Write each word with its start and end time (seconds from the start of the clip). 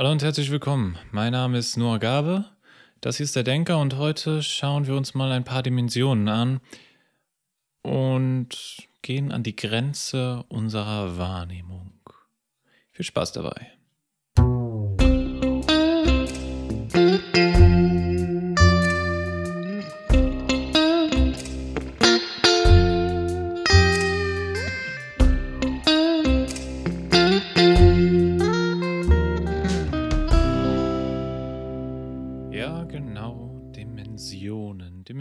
Hallo 0.00 0.12
und 0.12 0.22
herzlich 0.22 0.50
willkommen. 0.50 0.96
Mein 1.10 1.32
Name 1.32 1.58
ist 1.58 1.76
Noah 1.76 1.98
Gabe. 1.98 2.46
Das 3.02 3.18
hier 3.18 3.24
ist 3.24 3.36
der 3.36 3.42
Denker 3.42 3.76
und 3.76 3.98
heute 3.98 4.42
schauen 4.42 4.86
wir 4.86 4.94
uns 4.96 5.12
mal 5.12 5.30
ein 5.30 5.44
paar 5.44 5.62
Dimensionen 5.62 6.26
an 6.26 6.60
und 7.82 8.88
gehen 9.02 9.30
an 9.30 9.42
die 9.42 9.54
Grenze 9.54 10.42
unserer 10.48 11.18
Wahrnehmung. 11.18 11.92
Viel 12.92 13.04
Spaß 13.04 13.32
dabei. 13.32 13.72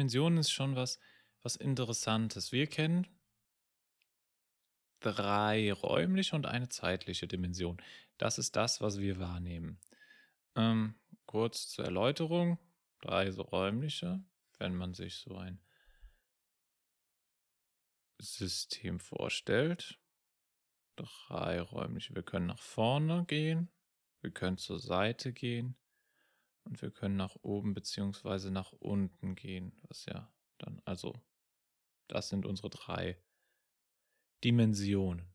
Dimensionen 0.09 0.39
ist 0.39 0.49
schon 0.49 0.75
was, 0.75 0.99
was 1.43 1.55
Interessantes. 1.55 2.51
Wir 2.51 2.65
kennen 2.65 3.05
drei 5.01 5.71
räumliche 5.71 6.35
und 6.35 6.47
eine 6.47 6.67
zeitliche 6.67 7.27
Dimension. 7.27 7.79
Das 8.17 8.39
ist 8.39 8.55
das, 8.55 8.81
was 8.81 8.97
wir 8.97 9.19
wahrnehmen. 9.19 9.79
Ähm, 10.55 10.95
kurz 11.27 11.69
zur 11.69 11.85
Erläuterung. 11.85 12.57
Drei 13.01 13.29
so 13.29 13.43
räumliche, 13.43 14.19
wenn 14.57 14.73
man 14.73 14.95
sich 14.95 15.17
so 15.17 15.37
ein 15.37 15.61
System 18.17 18.99
vorstellt. 18.99 19.99
Drei 20.95 21.61
räumliche. 21.61 22.15
Wir 22.15 22.23
können 22.23 22.47
nach 22.47 22.63
vorne 22.63 23.25
gehen, 23.25 23.69
wir 24.21 24.31
können 24.31 24.57
zur 24.57 24.79
Seite 24.79 25.33
gehen 25.33 25.78
und 26.63 26.81
wir 26.81 26.91
können 26.91 27.15
nach 27.15 27.35
oben 27.41 27.73
beziehungsweise 27.73 28.51
nach 28.51 28.71
unten 28.73 29.35
gehen, 29.35 29.73
was 29.87 30.05
ja 30.05 30.31
dann, 30.57 30.81
also 30.85 31.13
das 32.07 32.29
sind 32.29 32.45
unsere 32.45 32.69
drei 32.69 33.17
Dimensionen. 34.43 35.25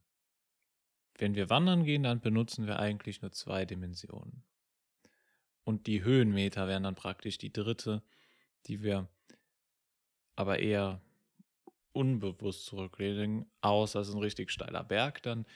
Wenn 1.16 1.34
wir 1.34 1.50
wandern 1.50 1.84
gehen, 1.84 2.02
dann 2.02 2.20
benutzen 2.20 2.66
wir 2.66 2.78
eigentlich 2.78 3.22
nur 3.22 3.32
zwei 3.32 3.64
Dimensionen. 3.64 4.42
Und 5.62 5.86
die 5.86 6.02
Höhenmeter 6.02 6.66
wären 6.68 6.82
dann 6.82 6.96
praktisch 6.96 7.38
die 7.38 7.52
dritte, 7.52 8.02
die 8.66 8.82
wir 8.82 9.08
aber 10.36 10.58
eher 10.58 11.00
unbewusst 11.92 12.66
zurücklegen, 12.66 13.46
außer 13.60 14.00
es 14.00 14.08
ist 14.08 14.14
ein 14.14 14.20
richtig 14.20 14.50
steiler 14.50 14.82
Berg, 14.82 15.22
dann 15.22 15.46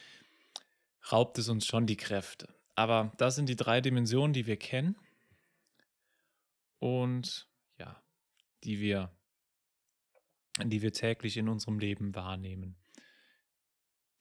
raubt 1.11 1.37
es 1.39 1.49
uns 1.49 1.67
schon 1.67 1.87
die 1.87 1.97
Kräfte. 1.97 2.55
Aber 2.77 3.13
das 3.17 3.35
sind 3.35 3.49
die 3.49 3.57
drei 3.57 3.81
Dimensionen, 3.81 4.33
die 4.33 4.47
wir 4.47 4.57
kennen 4.57 4.97
und 6.79 7.49
ja, 7.79 8.03
die 8.65 8.81
wir, 8.81 9.13
die 10.63 10.83
wir 10.83 10.93
täglich 10.93 11.37
in 11.37 11.49
unserem 11.49 11.79
Leben 11.79 12.15
wahrnehmen. 12.15 12.77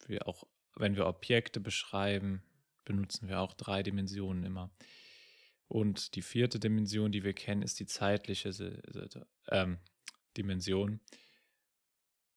Wir 0.06 0.26
auch, 0.26 0.44
wenn 0.76 0.96
wir 0.96 1.06
Objekte 1.06 1.60
beschreiben, 1.60 2.42
benutzen 2.84 3.28
wir 3.28 3.40
auch 3.40 3.54
drei 3.54 3.82
Dimensionen 3.82 4.44
immer. 4.44 4.70
Und 5.68 6.14
die 6.14 6.22
vierte 6.22 6.58
Dimension, 6.58 7.12
die 7.12 7.24
wir 7.24 7.34
kennen, 7.34 7.62
ist 7.62 7.78
die 7.78 7.86
zeitliche 7.86 8.50
ähm, 9.48 9.78
Dimension. 10.36 11.00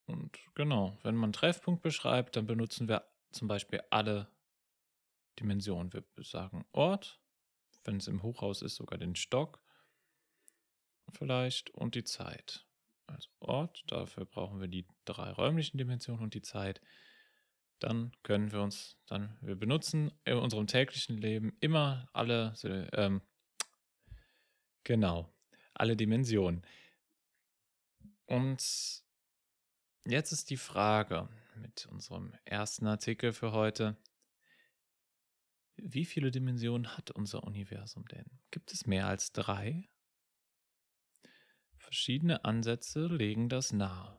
Und 0.05 0.37
genau, 0.55 0.97
wenn 1.03 1.15
man 1.15 1.31
Treffpunkt 1.31 1.81
beschreibt, 1.81 2.35
dann 2.35 2.45
benutzen 2.45 2.89
wir 2.89 3.07
zum 3.31 3.47
Beispiel 3.47 3.81
alle 3.89 4.29
Dimensionen. 5.39 5.93
Wir 5.93 6.03
sagen 6.23 6.65
Ort, 6.73 7.21
wenn 7.85 7.97
es 7.97 8.07
im 8.07 8.21
Hochhaus 8.21 8.61
ist, 8.61 8.75
sogar 8.75 8.99
den 8.99 9.15
Stock 9.15 9.61
vielleicht 11.11 11.69
und 11.71 11.95
die 11.95 12.03
Zeit. 12.03 12.65
Also 13.07 13.29
Ort, 13.39 13.83
dafür 13.87 14.25
brauchen 14.25 14.59
wir 14.59 14.67
die 14.67 14.85
drei 15.05 15.31
räumlichen 15.31 15.77
Dimensionen 15.77 16.23
und 16.23 16.33
die 16.33 16.41
Zeit. 16.41 16.81
Dann 17.79 18.11
können 18.23 18.51
wir 18.51 18.61
uns, 18.61 18.97
dann, 19.07 19.37
wir 19.41 19.55
benutzen 19.55 20.11
in 20.23 20.37
unserem 20.37 20.67
täglichen 20.67 21.17
Leben 21.17 21.57
immer 21.59 22.07
alle, 22.13 22.53
ähm, 22.93 23.21
genau, 24.83 25.33
alle 25.73 25.95
Dimensionen. 25.95 26.61
Und 28.25 29.03
jetzt 30.05 30.31
ist 30.31 30.49
die 30.49 30.57
Frage 30.57 31.27
mit 31.55 31.87
unserem 31.87 32.33
ersten 32.45 32.87
Artikel 32.87 33.33
für 33.33 33.51
heute. 33.51 33.97
Wie 35.75 36.05
viele 36.05 36.31
Dimensionen 36.31 36.95
hat 36.95 37.11
unser 37.11 37.43
Universum 37.43 38.07
denn? 38.07 38.25
Gibt 38.51 38.71
es 38.71 38.85
mehr 38.85 39.07
als 39.07 39.31
drei? 39.31 39.89
Verschiedene 41.91 42.45
Ansätze 42.45 43.07
legen 43.07 43.49
das 43.49 43.73
nahe. 43.73 44.17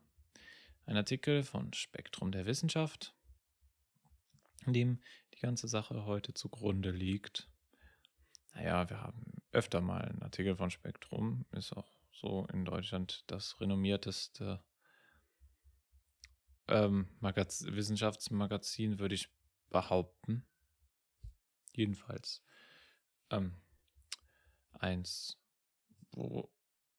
Ein 0.84 0.98
Artikel 0.98 1.42
von 1.42 1.72
Spektrum 1.72 2.30
der 2.30 2.44
Wissenschaft, 2.44 3.14
in 4.66 4.74
dem 4.74 5.00
die 5.32 5.38
ganze 5.38 5.68
Sache 5.68 6.04
heute 6.04 6.34
zugrunde 6.34 6.90
liegt. 6.90 7.48
Naja, 8.52 8.90
wir 8.90 9.00
haben 9.00 9.24
öfter 9.52 9.80
mal 9.80 10.02
einen 10.02 10.20
Artikel 10.20 10.54
von 10.54 10.70
Spektrum, 10.70 11.46
ist 11.52 11.72
auch 11.72 11.90
so 12.10 12.46
in 12.52 12.66
Deutschland 12.66 13.24
das 13.28 13.58
renommierteste 13.58 14.62
ähm, 16.68 17.08
Wissenschaftsmagazin, 17.22 18.98
würde 18.98 19.14
ich 19.14 19.30
behaupten. 19.70 20.44
Jedenfalls 21.72 22.44
ähm, 23.30 23.56
eins, 24.74 25.38
wo 26.10 26.52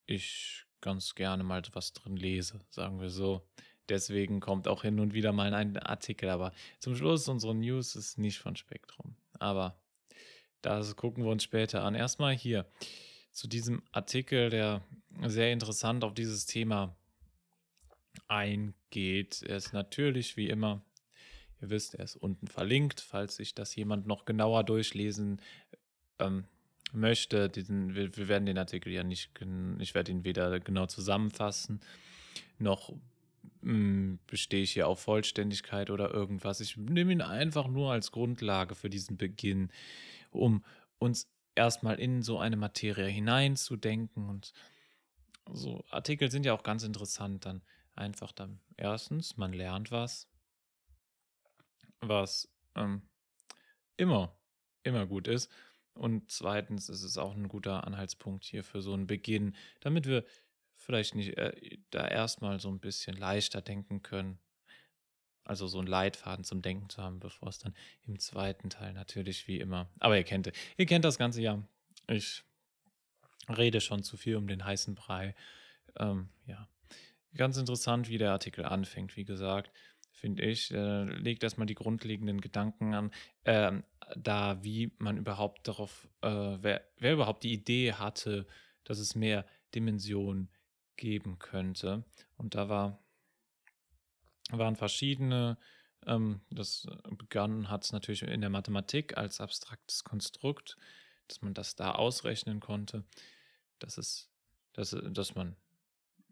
ich 0.05 0.65
ganz 0.81 1.15
gerne 1.15 1.43
mal 1.43 1.61
was 1.71 1.93
drin 1.93 2.17
lese, 2.17 2.59
sagen 2.69 2.99
wir 2.99 3.09
so. 3.09 3.47
Deswegen 3.89 4.39
kommt 4.39 4.67
auch 4.67 4.83
hin 4.83 4.99
und 4.99 5.13
wieder 5.13 5.33
mal 5.33 5.53
ein 5.53 5.77
Artikel, 5.77 6.29
aber 6.29 6.53
zum 6.79 6.95
Schluss 6.95 7.27
unsere 7.27 7.53
News 7.55 7.95
ist 7.95 8.17
nicht 8.17 8.39
von 8.39 8.55
Spektrum. 8.55 9.15
Aber 9.39 9.77
das 10.61 10.95
gucken 10.95 11.23
wir 11.23 11.31
uns 11.31 11.43
später 11.43 11.83
an. 11.83 11.95
Erstmal 11.95 12.33
hier 12.33 12.65
zu 13.31 13.47
diesem 13.47 13.83
Artikel, 13.91 14.49
der 14.49 14.81
sehr 15.25 15.51
interessant 15.51 16.03
auf 16.03 16.13
dieses 16.13 16.45
Thema 16.45 16.95
eingeht. 18.27 19.41
Er 19.43 19.57
ist 19.57 19.73
natürlich 19.73 20.37
wie 20.37 20.49
immer, 20.49 20.81
ihr 21.61 21.69
wisst, 21.69 21.95
er 21.95 22.05
ist 22.05 22.15
unten 22.15 22.47
verlinkt, 22.47 23.01
falls 23.01 23.35
sich 23.35 23.53
das 23.53 23.75
jemand 23.75 24.07
noch 24.07 24.25
genauer 24.25 24.63
durchlesen 24.63 25.41
ähm, 26.19 26.45
möchte, 26.93 27.49
diesen, 27.49 27.95
wir, 27.95 28.15
wir, 28.15 28.27
werden 28.27 28.45
den 28.45 28.57
Artikel 28.57 28.91
ja 28.91 29.03
nicht, 29.03 29.31
ich 29.79 29.95
werde 29.95 30.11
ihn 30.11 30.23
weder 30.23 30.59
genau 30.59 30.85
zusammenfassen, 30.85 31.81
noch 32.59 32.89
mh, 33.61 33.71
hm, 33.71 34.19
bestehe 34.27 34.63
ich 34.63 34.71
hier 34.71 34.87
auf 34.87 35.01
Vollständigkeit 35.01 35.89
oder 35.89 36.13
irgendwas. 36.13 36.59
Ich 36.59 36.77
nehme 36.77 37.11
ihn 37.11 37.21
einfach 37.21 37.67
nur 37.67 37.91
als 37.91 38.11
Grundlage 38.11 38.75
für 38.75 38.89
diesen 38.89 39.17
Beginn, 39.17 39.71
um 40.31 40.63
uns 40.99 41.29
erstmal 41.55 41.99
in 41.99 42.21
so 42.21 42.39
eine 42.39 42.55
Materie 42.55 43.07
hineinzudenken. 43.07 44.29
Und 44.29 44.53
so 45.51 45.83
Artikel 45.89 46.31
sind 46.31 46.45
ja 46.45 46.53
auch 46.53 46.63
ganz 46.63 46.83
interessant 46.83 47.45
dann. 47.45 47.61
Einfach 47.95 48.31
dann, 48.31 48.59
erstens, 48.75 49.37
man 49.37 49.53
lernt 49.53 49.91
was, 49.91 50.27
was 52.01 52.49
ähm, 52.75 53.03
immer, 53.97 54.35
immer 54.81 55.05
gut 55.05 55.27
ist. 55.27 55.51
Und 55.93 56.31
zweitens 56.31 56.89
ist 56.89 57.03
es 57.03 57.17
auch 57.17 57.35
ein 57.35 57.47
guter 57.47 57.85
Anhaltspunkt 57.85 58.45
hier 58.45 58.63
für 58.63 58.81
so 58.81 58.93
einen 58.93 59.07
Beginn, 59.07 59.55
damit 59.79 60.07
wir 60.07 60.25
vielleicht 60.75 61.15
nicht 61.15 61.37
äh, 61.37 61.77
da 61.91 62.07
erstmal 62.07 62.59
so 62.59 62.69
ein 62.69 62.79
bisschen 62.79 63.15
leichter 63.15 63.61
denken 63.61 64.01
können. 64.01 64.39
Also 65.45 65.67
so 65.67 65.77
einen 65.79 65.87
Leitfaden 65.87 66.45
zum 66.45 66.61
Denken 66.61 66.89
zu 66.89 67.01
haben, 67.01 67.19
bevor 67.19 67.49
es 67.49 67.59
dann 67.59 67.75
im 68.07 68.17
zweiten 68.17 68.69
Teil 68.69 68.93
natürlich 68.93 69.47
wie 69.47 69.59
immer. 69.59 69.89
Aber 69.99 70.17
ihr 70.17 70.23
kennt, 70.23 70.51
ihr 70.77 70.85
kennt 70.85 71.05
das 71.05 71.17
Ganze 71.17 71.41
ja. 71.41 71.61
Ich 72.07 72.44
rede 73.50 73.81
schon 73.81 74.03
zu 74.03 74.18
viel 74.18 74.38
um 74.38 74.47
den 74.47 74.63
heißen 74.63 74.95
Brei. 74.95 75.35
Ähm, 75.97 76.29
ja, 76.45 76.68
ganz 77.35 77.57
interessant, 77.57 78.07
wie 78.07 78.18
der 78.18 78.31
Artikel 78.31 78.65
anfängt, 78.65 79.18
wie 79.18 79.25
gesagt 79.25 79.69
finde 80.13 80.44
ich. 80.44 80.71
Äh, 80.71 81.04
legt 81.04 81.44
erstmal 81.44 81.68
die 81.68 81.75
grundlegenden 81.75 82.39
Gedanken 82.39 82.94
an, 82.94 83.12
äh, 83.44 83.71
da 84.15 84.63
wie 84.63 84.94
man 85.00 85.18
überhaupt 85.18 85.68
darauf, 85.68 86.07
äh, 86.21 86.57
wer, 86.62 86.81
wer 86.98 87.13
überhaupt 87.13 87.44
die 87.44 87.54
Idee 87.54 87.94
hatte, 87.94 88.48
dass 88.83 89.00
es 89.00 89.15
mehr 89.15 89.45
Dimensionen 89.75 90.50
geben 90.95 91.39
könnte. 91.39 92.06
Und 92.38 92.56
da 92.56 92.69
war, 92.69 93.04
waren 94.51 94.75
verschiedene, 94.75 95.57
ähm, 96.06 96.42
das 96.50 96.88
begann 97.18 97.69
hat 97.69 97.83
es 97.83 97.92
natürlich 97.92 98.24
in 98.24 98.42
der 98.42 98.50
Mathematik 98.50 99.18
als 99.18 99.42
abstraktes 99.42 100.04
Konstrukt, 100.04 100.77
dass 101.27 101.42
man 101.42 101.54
das 101.54 101.75
da 101.75 101.94
ausrechnen 101.94 102.59
konnte, 102.59 103.04
dass 103.80 103.98
es, 103.98 104.30
dass, 104.74 104.95
dass 105.12 105.36
man 105.36 105.56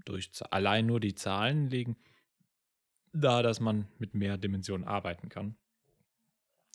durch 0.06 0.32
allein 0.50 0.86
nur 0.86 1.00
die 1.00 1.16
Zahlen 1.16 1.70
legen 1.70 1.96
da, 3.14 3.42
dass 3.42 3.60
man 3.60 3.88
mit 3.98 4.14
mehr 4.14 4.38
Dimensionen 4.38 4.88
arbeiten 4.88 5.30
kann. 5.30 5.56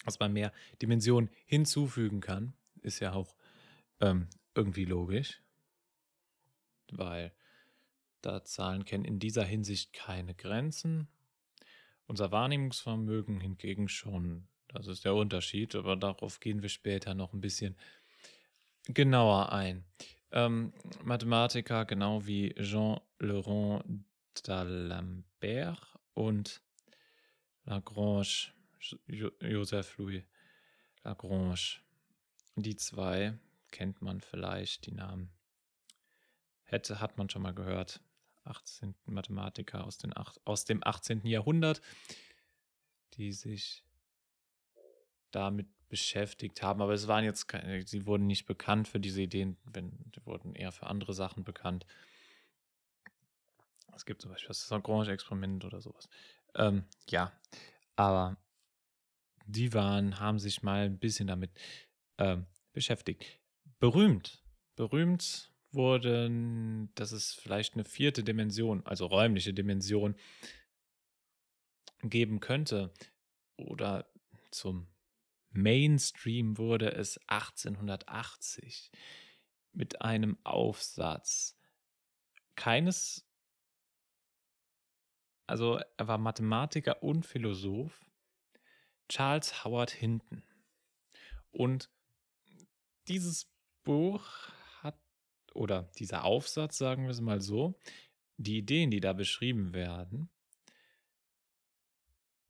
Dass 0.04 0.20
man 0.20 0.32
mehr 0.32 0.52
Dimensionen 0.82 1.30
hinzufügen 1.46 2.20
kann. 2.20 2.52
ist 2.82 3.00
ja 3.00 3.12
auch 3.12 3.34
ähm, 4.00 4.28
irgendwie 4.54 4.84
logisch, 4.84 5.40
weil 6.92 7.32
da 8.20 8.44
Zahlen 8.44 8.84
kennen 8.84 9.04
in 9.04 9.18
dieser 9.18 9.44
Hinsicht 9.44 9.92
keine 9.92 10.34
Grenzen. 10.34 11.08
Unser 12.06 12.30
Wahrnehmungsvermögen 12.30 13.40
hingegen 13.40 13.88
schon. 13.88 14.46
Das 14.68 14.86
ist 14.86 15.04
der 15.04 15.14
Unterschied, 15.14 15.74
aber 15.74 15.96
darauf 15.96 16.40
gehen 16.40 16.62
wir 16.62 16.68
später 16.68 17.14
noch 17.14 17.32
ein 17.32 17.40
bisschen 17.40 17.76
genauer 18.88 19.52
ein. 19.52 19.84
Ähm, 20.32 20.72
Mathematiker, 21.02 21.84
genau 21.84 22.26
wie 22.26 22.54
Jean 22.54 23.00
Laurent 23.18 23.84
d'Alembert 24.36 25.95
und 26.16 26.62
Lagrange, 27.64 28.52
Joseph 29.40 29.98
Louis 29.98 30.22
Lagrange. 31.04 31.80
Die 32.56 32.76
zwei 32.76 33.38
kennt 33.70 34.00
man 34.00 34.20
vielleicht, 34.20 34.86
die 34.86 34.92
Namen. 34.92 35.30
Hätte, 36.62 37.00
hat 37.00 37.18
man 37.18 37.28
schon 37.28 37.42
mal 37.42 37.54
gehört. 37.54 38.00
18. 38.44 38.94
Mathematiker 39.06 39.84
aus, 39.84 39.98
den, 39.98 40.12
aus 40.12 40.64
dem 40.64 40.82
18. 40.82 41.26
Jahrhundert, 41.26 41.80
die 43.14 43.32
sich 43.32 43.84
damit 45.32 45.66
beschäftigt 45.88 46.62
haben. 46.62 46.80
Aber 46.80 46.94
es 46.94 47.08
waren 47.08 47.24
jetzt 47.24 47.46
keine, 47.46 47.86
sie 47.86 48.06
wurden 48.06 48.26
nicht 48.26 48.46
bekannt 48.46 48.88
für 48.88 49.00
diese 49.00 49.22
Ideen, 49.22 49.56
wenn, 49.64 49.92
die 50.12 50.24
wurden 50.24 50.54
eher 50.54 50.72
für 50.72 50.86
andere 50.86 51.12
Sachen 51.12 51.44
bekannt. 51.44 51.84
Es 53.96 54.04
gibt 54.04 54.22
zum 54.22 54.30
Beispiel 54.30 54.48
das 54.48 54.68
Lagrange-Experiment 54.70 55.64
oder 55.64 55.80
sowas. 55.80 56.08
Ähm, 56.54 56.84
ja, 57.08 57.32
aber 57.96 58.36
die 59.46 59.72
waren, 59.72 60.20
haben 60.20 60.38
sich 60.38 60.62
mal 60.62 60.84
ein 60.84 60.98
bisschen 60.98 61.28
damit 61.28 61.50
ähm, 62.18 62.46
beschäftigt. 62.72 63.40
Berühmt, 63.78 64.44
berühmt 64.74 65.52
wurden, 65.72 66.92
das 66.94 67.12
ist 67.12 67.34
vielleicht 67.34 67.74
eine 67.74 67.84
vierte 67.84 68.22
Dimension, 68.22 68.84
also 68.86 69.06
räumliche 69.06 69.54
Dimension, 69.54 70.16
geben 72.02 72.40
könnte. 72.40 72.92
Oder 73.56 74.10
zum 74.50 74.88
Mainstream 75.50 76.58
wurde 76.58 76.92
es 76.92 77.18
1880 77.28 78.90
mit 79.72 80.02
einem 80.02 80.38
Aufsatz. 80.44 81.58
Keines, 82.54 83.25
also 85.46 85.80
er 85.96 86.08
war 86.08 86.18
Mathematiker 86.18 87.02
und 87.02 87.24
Philosoph, 87.24 88.04
Charles 89.08 89.64
Howard 89.64 89.90
Hinton. 89.90 90.42
Und 91.50 91.90
dieses 93.08 93.48
Buch 93.84 94.26
hat, 94.82 94.98
oder 95.54 95.90
dieser 95.98 96.24
Aufsatz, 96.24 96.76
sagen 96.78 97.04
wir 97.04 97.10
es 97.10 97.20
mal 97.20 97.40
so, 97.40 97.78
die 98.36 98.58
Ideen, 98.58 98.90
die 98.90 99.00
da 99.00 99.12
beschrieben 99.12 99.72
werden, 99.72 100.28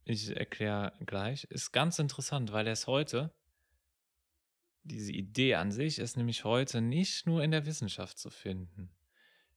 ich 0.04 0.34
erkläre 0.34 0.92
gleich, 1.04 1.44
ist 1.44 1.72
ganz 1.72 1.98
interessant, 1.98 2.52
weil 2.52 2.66
er 2.66 2.72
es 2.72 2.86
heute, 2.86 3.34
diese 4.84 5.12
Idee 5.12 5.56
an 5.56 5.72
sich 5.72 5.98
ist 5.98 6.16
nämlich 6.16 6.44
heute 6.44 6.80
nicht 6.80 7.26
nur 7.26 7.42
in 7.42 7.50
der 7.50 7.66
Wissenschaft 7.66 8.18
zu 8.18 8.30
finden. 8.30 8.94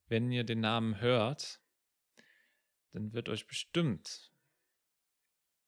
Wenn 0.07 0.31
ihr 0.31 0.43
den 0.43 0.59
Namen 0.59 0.99
hört, 0.99 1.61
dann 2.91 3.13
wird 3.13 3.29
euch 3.29 3.47
bestimmt, 3.47 4.31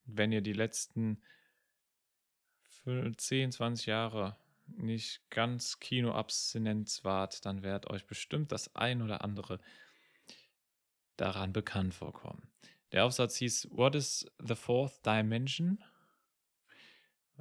wenn 0.05 0.31
ihr 0.31 0.41
die 0.41 0.53
letzten 0.53 1.21
10, 2.85 3.51
20 3.51 3.85
Jahre 3.85 4.37
nicht 4.65 5.29
ganz 5.29 5.79
Kinoabstinenz 5.79 7.03
wart, 7.03 7.45
dann 7.45 7.63
wird 7.63 7.89
euch 7.89 8.05
bestimmt 8.07 8.51
das 8.51 8.75
ein 8.75 9.01
oder 9.01 9.23
andere 9.23 9.59
daran 11.17 11.53
bekannt 11.53 11.93
vorkommen. 11.93 12.51
Der 12.91 13.05
Aufsatz 13.05 13.35
hieß 13.37 13.69
What 13.71 13.95
is 13.95 14.25
the 14.39 14.55
Fourth 14.55 15.05
Dimension? 15.05 15.83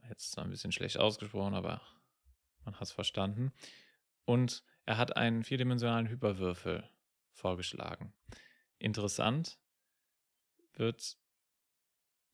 Jetzt 0.09 0.33
zwar 0.33 0.45
ein 0.45 0.51
bisschen 0.51 0.73
schlecht 0.73 0.99
ausgesprochen, 0.99 1.55
aber 1.55 1.81
man 2.65 2.75
hat 2.75 2.83
es 2.83 2.93
verstanden. 2.93 3.53
Und 4.25 4.65
er 4.87 4.97
hat 4.97 5.17
einen 5.17 5.45
vierdimensionalen 5.45 6.09
Hyperwürfel 6.09 6.89
vorgeschlagen. 7.33 8.13
Interessant 8.79 9.59
wird 10.75 11.17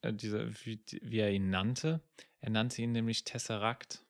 äh, 0.02 0.12
dieser, 0.12 0.48
wie, 0.64 0.80
wie 1.02 1.18
er 1.18 1.32
ihn 1.32 1.50
nannte. 1.50 2.00
Er 2.40 2.50
nannte 2.50 2.82
ihn 2.82 2.92
nämlich 2.92 3.24
Tesseract. 3.24 4.04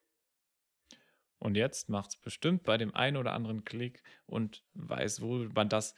Und 1.39 1.55
jetzt 1.55 1.89
macht 1.89 2.11
es 2.11 2.17
bestimmt 2.17 2.65
bei 2.65 2.79
dem 2.79 2.95
einen 2.95 3.17
oder 3.17 3.33
anderen 3.33 3.65
Klick 3.65 4.03
und 4.27 4.65
weiß, 4.75 5.21
wo 5.21 5.39
man 5.55 5.69
das 5.69 5.95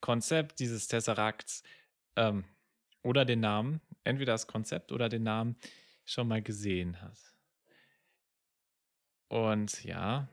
Konzept 0.00 0.60
dieses 0.60 0.88
Tesseracts 0.88 1.62
ähm, 2.16 2.44
oder 3.02 3.24
den 3.24 3.40
Namen, 3.40 3.80
entweder 4.04 4.32
das 4.32 4.46
Konzept 4.46 4.92
oder 4.92 5.08
den 5.08 5.22
Namen 5.22 5.56
schon 6.04 6.28
mal 6.28 6.42
gesehen 6.42 7.00
hat. 7.02 7.18
Und 9.28 9.84
ja, 9.84 10.28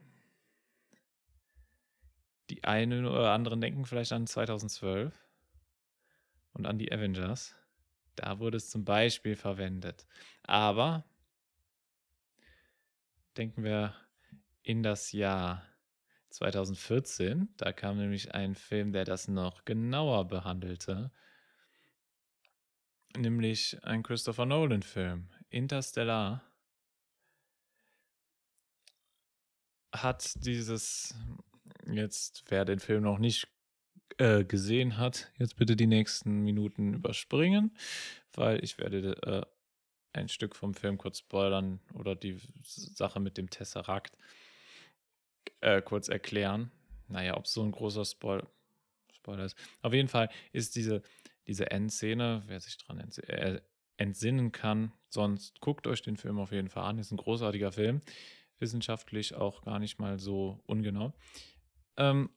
die 2.49 2.63
einen 2.63 3.05
oder 3.05 3.31
anderen 3.31 3.59
denken 3.59 3.85
vielleicht 3.85 4.13
an 4.13 4.27
2012 4.27 5.24
und 6.55 6.65
an 6.65 6.79
die 6.79 6.91
Avengers. 6.91 7.55
Da 8.15 8.39
wurde 8.39 8.57
es 8.57 8.69
zum 8.69 8.85
Beispiel 8.85 9.35
verwendet. 9.35 10.07
Aber 10.43 11.05
denken 13.37 13.63
wir 13.63 13.93
in 14.63 14.81
das 14.81 15.11
Jahr 15.11 15.63
2014. 16.29 17.49
Da 17.57 17.73
kam 17.73 17.97
nämlich 17.97 18.33
ein 18.33 18.55
Film, 18.55 18.93
der 18.93 19.03
das 19.03 19.27
noch 19.27 19.65
genauer 19.65 20.27
behandelte. 20.27 21.11
Nämlich 23.17 23.83
ein 23.83 24.03
Christopher 24.03 24.45
Nolan-Film. 24.45 25.29
Interstellar 25.49 26.41
hat 29.93 30.33
dieses, 30.45 31.15
jetzt 31.85 32.43
wer 32.47 32.65
den 32.65 32.79
Film 32.79 33.03
noch 33.03 33.19
nicht 33.19 33.54
äh, 34.17 34.43
gesehen 34.43 34.97
hat, 34.97 35.31
jetzt 35.37 35.57
bitte 35.57 35.75
die 35.75 35.87
nächsten 35.87 36.41
Minuten 36.41 36.93
überspringen, 36.93 37.75
weil 38.33 38.63
ich 38.63 38.77
werde 38.77 39.17
äh, 39.23 40.17
ein 40.17 40.29
Stück 40.29 40.55
vom 40.55 40.73
Film 40.73 40.97
kurz 40.97 41.19
spoilern 41.19 41.79
oder 41.93 42.15
die 42.15 42.39
Sache 42.63 43.19
mit 43.19 43.37
dem 43.37 43.49
Tesseract 43.49 44.17
äh, 45.61 45.81
kurz 45.81 46.07
erklären. 46.07 46.71
Naja, 47.07 47.37
ob 47.37 47.45
es 47.45 47.53
so 47.53 47.63
ein 47.63 47.71
großer 47.71 48.05
Spoil 48.05 48.47
Spoiler 49.13 49.45
ist. 49.45 49.57
Auf 49.81 49.93
jeden 49.93 50.07
Fall 50.07 50.29
ist 50.51 50.75
diese, 50.75 51.01
diese 51.47 51.71
Endszene, 51.71 52.43
wer 52.45 52.59
sich 52.59 52.77
daran 52.77 52.99
ents 52.99 53.17
äh, 53.17 53.59
entsinnen 53.97 54.51
kann, 54.51 54.91
sonst 55.09 55.61
guckt 55.61 55.87
euch 55.87 56.01
den 56.01 56.17
Film 56.17 56.37
auf 56.37 56.51
jeden 56.51 56.69
Fall 56.69 56.83
an. 56.83 56.99
Ist 56.99 57.11
ein 57.11 57.17
großartiger 57.17 57.71
Film. 57.71 58.01
Wissenschaftlich 58.59 59.33
auch 59.35 59.63
gar 59.63 59.79
nicht 59.79 59.99
mal 59.99 60.19
so 60.19 60.59
ungenau. 60.65 61.13
Ähm, 61.97 62.29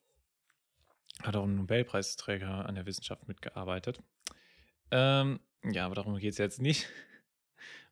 hat 1.23 1.37
auch 1.37 1.45
ein 1.45 1.57
Nobelpreisträger 1.57 2.67
an 2.67 2.75
der 2.75 2.87
Wissenschaft 2.87 3.27
mitgearbeitet. 3.29 4.01
Ähm, 4.91 5.41
ja, 5.65 5.87
aber 5.87 5.97
darum 5.97 6.17
geht 6.19 6.33
es 6.33 6.39
jetzt 6.39 6.61
nicht. 6.61 6.89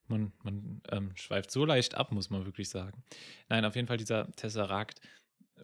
Man, 0.09 0.33
man 0.45 0.83
ähm, 0.93 1.11
schweift 1.17 1.51
so 1.51 1.65
leicht 1.65 1.97
ab, 1.97 2.13
muss 2.13 2.31
man 2.31 2.45
wirklich 2.45 2.69
sagen. 2.69 3.03
Nein, 3.49 3.65
auf 3.65 3.75
jeden 3.75 3.89
Fall, 3.89 3.97
dieser 3.97 4.31
Tesseract 4.37 5.01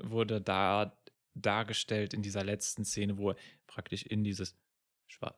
wurde 0.00 0.40
da 0.40 0.99
dargestellt 1.35 2.12
in 2.12 2.23
dieser 2.23 2.42
letzten 2.42 2.85
Szene, 2.85 3.19
wo 3.19 3.31
er 3.31 3.37
praktisch 3.69 4.02
in 4.02 4.25
dieses 4.25 4.57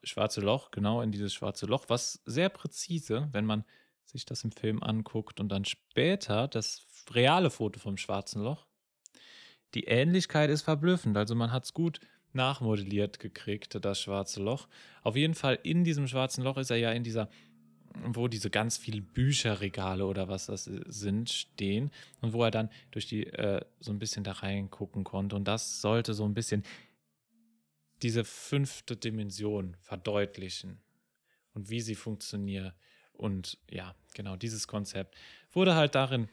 schwarze 0.03 0.41
Loch, 0.41 0.71
genau 0.71 1.03
in 1.03 1.13
dieses 1.13 1.35
schwarze 1.35 1.67
Loch, 1.67 1.85
was 1.89 2.23
sehr 2.25 2.49
präzise, 2.49 3.29
wenn 3.33 3.45
man 3.45 3.67
sich 4.07 4.25
das 4.25 4.45
im 4.45 4.53
Film 4.53 4.83
anguckt 4.83 5.41
und 5.41 5.51
dann 5.51 5.65
später 5.65 6.49
das 6.49 6.87
reale 7.11 7.51
Foto 7.51 7.81
vom 7.81 7.97
schwarzen 7.97 8.43
Loch, 8.43 8.67
die 9.75 9.85
Ähnlichkeit 9.85 10.51
ist 10.51 10.63
verblüffend. 10.63 11.17
Also 11.17 11.35
man 11.35 11.53
hat 11.53 11.65
es 11.65 11.75
gut 11.75 12.01
nachmodelliert 12.35 13.19
gekriegt, 13.19 13.77
das 13.81 14.01
schwarze 14.01 14.43
Loch. 14.43 14.69
Auf 15.03 15.17
jeden 15.17 15.35
Fall 15.35 15.59
in 15.63 15.85
diesem 15.85 16.09
schwarzen 16.09 16.43
Loch 16.45 16.57
ist 16.57 16.71
er 16.71 16.77
ja 16.77 16.93
in 16.93 17.05
dieser 17.05 17.29
wo 18.03 18.29
diese 18.29 18.51
ganz 18.51 18.77
vielen 18.77 19.05
Bücherregale 19.05 20.05
oder 20.05 20.29
was 20.29 20.47
das 20.47 20.65
sind 20.65 21.31
stehen 21.31 21.91
und 22.21 22.33
wo 22.33 22.43
er 22.43 22.51
dann 22.51 22.71
durch 22.91 23.07
die 23.07 23.27
äh, 23.27 23.65
so 23.79 23.93
ein 23.93 23.99
bisschen 23.99 24.25
da 24.25 24.33
reingucken 24.33 25.05
konnte. 25.05 25.37
Und 25.37 25.45
das 25.45 25.81
sollte 25.81 26.15
so 26.15 26.25
ein 26.25 26.35
bisschen 26.35 26.65
diese 28.03 28.25
fünfte 28.25 28.97
Dimension 28.97 29.77
verdeutlichen 29.81 30.83
und 31.55 31.71
wie 31.71 31.81
sie 31.81 31.95
funktioniert. 31.95 32.75
Und 33.13 33.59
ja, 33.71 33.95
genau 34.15 34.35
dieses 34.37 34.67
Konzept 34.67 35.15
wurde 35.53 35.77
halt 35.77 35.95
darin 35.95 36.29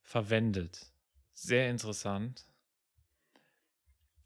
verwendet. 0.00 0.86
Sehr 1.34 1.68
interessant. 1.68 2.46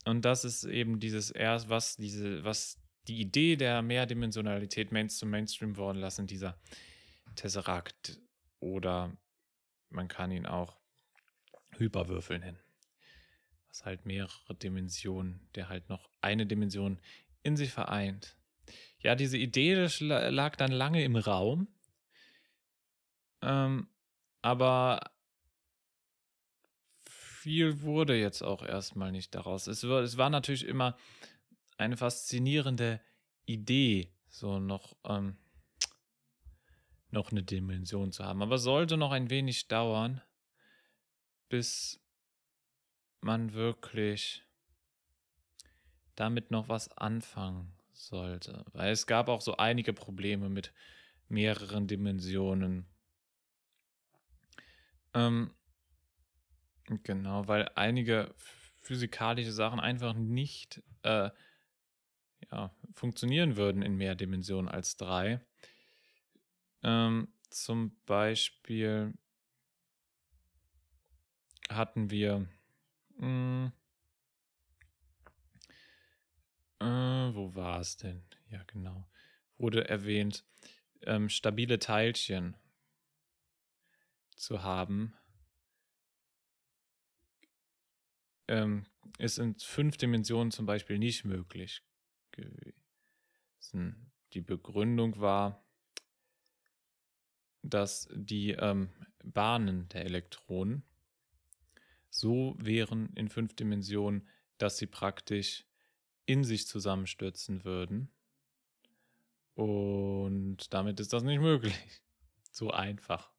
Und 0.09 0.25
das 0.25 0.45
ist 0.45 0.65
eben 0.65 1.01
dieses 1.01 1.31
erst, 1.31 1.69
was 1.69 1.97
diese, 1.97 2.43
was 2.43 2.81
die 3.09 3.21
Idee 3.21 3.57
der 3.57 3.83
Mehrdimensionalität 3.83 4.91
Main 4.91 5.11
zum 5.11 5.29
Mainstream 5.29 5.77
worden 5.77 5.99
lassen, 5.99 6.27
dieser 6.27 6.59
Tesseract. 7.37 8.19
Oder 8.59 9.15
man 9.91 10.09
kann 10.09 10.31
ihn 10.31 10.47
auch 10.47 10.79
Hyperwürfel 11.77 12.39
nennen. 12.39 12.59
Was 13.69 13.85
halt 13.85 14.07
mehrere 14.07 14.55
Dimensionen, 14.55 15.47
der 15.55 15.69
halt 15.69 15.91
noch 15.91 16.09
eine 16.23 16.47
Dimension 16.47 16.99
in 17.43 17.59
sich 17.59 17.71
vereint. 17.71 18.39
Ja, 19.01 19.15
diese 19.15 19.37
Idee 19.37 19.89
lag 20.01 20.57
dann 20.57 20.73
lange 20.73 21.05
im 21.05 21.17
Raum. 21.17 21.69
Ähm, 23.43 23.89
aber 24.41 25.13
viel 27.49 27.81
wurde 27.81 28.15
jetzt 28.15 28.43
auch 28.43 28.63
erstmal 28.63 29.11
nicht 29.11 29.35
daraus. 29.35 29.69
Es 29.69 29.89
war, 29.89 30.03
es 30.03 30.19
war 30.19 30.29
natürlich 30.29 30.67
immer 30.67 30.99
eine 31.79 31.97
faszinierende 31.97 33.01
Idee, 33.47 34.13
so 34.29 34.59
noch, 34.59 34.99
ähm, 35.05 35.39
noch 37.11 37.31
eine 37.31 37.43
Dimension 37.43 38.13
zu 38.13 38.23
haben. 38.23 38.43
Aber 38.43 38.59
sollte 38.59 38.99
noch 38.99 39.13
ein 39.13 39.31
wenig 39.31 39.67
dauern, 39.67 40.21
bis 41.49 42.05
man 43.23 43.55
wirklich 43.55 44.45
damit 46.17 46.51
noch 46.51 46.69
was 46.69 46.93
anfangen 46.99 47.73
sollte. 47.93 48.67
Weil 48.75 48.93
es 48.93 49.07
gab 49.07 49.31
auch 49.31 49.41
so 49.41 49.57
einige 49.57 49.95
Probleme 49.95 50.51
mit 50.51 50.75
mehreren 51.31 51.87
Dimensionen. 51.87 52.85
Ähm, 55.15 55.55
genau, 57.05 57.47
weil 57.49 57.71
einige 57.75 58.35
physikalische 58.37 59.53
Sachen 59.53 59.81
einfach 59.81 60.15
nicht 60.15 60.83
äh, 61.03 61.31
ja, 62.51 62.75
funktionieren 62.93 63.57
würden 63.57 63.83
in 63.83 63.97
mehr 63.97 64.15
Dimensionen 64.15 64.69
als 64.69 64.97
drei. 64.97 65.41
Ähm, 66.83 67.29
zum 67.51 67.97
Beispiel 68.07 69.13
hatten 71.69 72.11
wir 72.11 72.49
mh, 73.17 73.73
hm, 76.81 76.87
äh, 76.87 77.35
wo 77.35 77.55
war 77.55 77.81
es 77.81 77.97
denn? 77.97 78.23
Ja, 78.51 78.63
genau. 78.67 79.09
Wurde 79.59 79.89
erwähnt, 79.89 80.45
ähm, 81.03 81.29
stabile 81.29 81.79
Teilchen 81.79 82.57
zu 84.37 84.63
haben. 84.63 85.15
Ähm, 88.49 88.87
ist 89.19 89.39
in 89.39 89.55
fünf 89.59 89.97
Dimensionen 89.97 90.51
zum 90.51 90.67
Beispiel 90.67 90.99
nicht 90.99 91.25
möglich 91.25 91.83
gewesen. 92.31 94.13
Die 94.33 94.41
Begründung 94.41 95.21
war, 95.21 95.65
dass 97.63 98.09
die 98.13 98.51
ähm, 98.53 98.91
Bahnen 99.25 99.89
der 99.89 100.05
Elektronen 100.05 100.83
so 102.11 102.57
wären 102.59 103.13
in 103.15 103.29
fünf 103.29 103.55
Dimensionen, 103.55 104.27
dass 104.59 104.79
sie 104.79 104.87
praktisch 104.87 105.65
in 106.27 106.45
sich 106.45 106.67
zusammenstürzen 106.67 107.65
würden. 107.65 108.11
Und 109.55 110.73
damit 110.73 111.01
ist 111.01 111.13
das 111.13 111.23
nicht 111.23 111.41
möglich. 111.41 111.75
So 112.51 112.73
einfach 112.73 113.31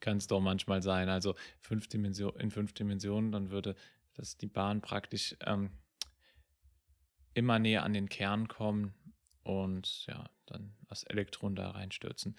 kann 0.00 0.16
es 0.16 0.26
doch 0.26 0.40
manchmal 0.40 0.82
sein. 0.82 1.08
Also 1.08 1.36
fünf 1.60 1.86
Dimension, 1.86 2.34
in 2.40 2.50
fünf 2.50 2.72
Dimensionen, 2.72 3.30
dann 3.30 3.50
würde 3.50 3.76
das 4.14 4.36
die 4.36 4.46
Bahn 4.46 4.80
praktisch 4.80 5.36
ähm, 5.40 5.70
immer 7.34 7.58
näher 7.58 7.84
an 7.84 7.92
den 7.92 8.08
Kern 8.08 8.48
kommen 8.48 8.94
und 9.42 10.06
ja, 10.06 10.28
dann 10.46 10.74
das 10.88 11.04
Elektron 11.04 11.54
da 11.54 11.70
reinstürzen. 11.70 12.38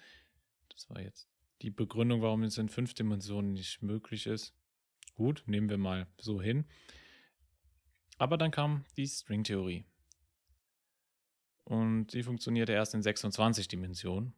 Das 0.68 0.88
war 0.90 1.00
jetzt 1.00 1.28
die 1.62 1.70
Begründung, 1.70 2.22
warum 2.22 2.42
es 2.42 2.58
in 2.58 2.68
fünf 2.68 2.94
Dimensionen 2.94 3.52
nicht 3.52 3.82
möglich 3.82 4.26
ist. 4.26 4.54
Gut, 5.14 5.44
nehmen 5.46 5.68
wir 5.68 5.78
mal 5.78 6.06
so 6.18 6.40
hin. 6.40 6.64
Aber 8.18 8.36
dann 8.36 8.50
kam 8.50 8.84
die 8.96 9.06
Stringtheorie. 9.06 9.84
Und 11.64 12.08
die 12.12 12.22
funktionierte 12.22 12.72
erst 12.72 12.94
in 12.94 13.02
26 13.02 13.68
Dimensionen. 13.68 14.34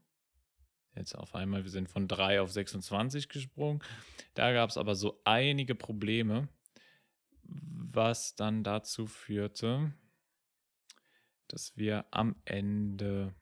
Jetzt 0.95 1.15
auf 1.15 1.35
einmal, 1.35 1.65
wir 1.65 1.71
sind 1.71 1.89
von 1.89 2.07
3 2.07 2.41
auf 2.41 2.53
26 2.53 3.29
gesprungen. 3.29 3.83
Da 4.35 4.53
gab 4.53 4.71
es 4.71 4.77
aber 4.77 4.95
so 4.95 5.21
einige 5.25 5.75
Probleme, 5.75 6.49
was 7.47 8.35
dann 8.37 8.65
dazu 8.65 9.07
führte, 9.07 9.93
dass 11.49 11.77
wir 11.77 12.07
am 12.11 12.37
Ende 12.45 13.35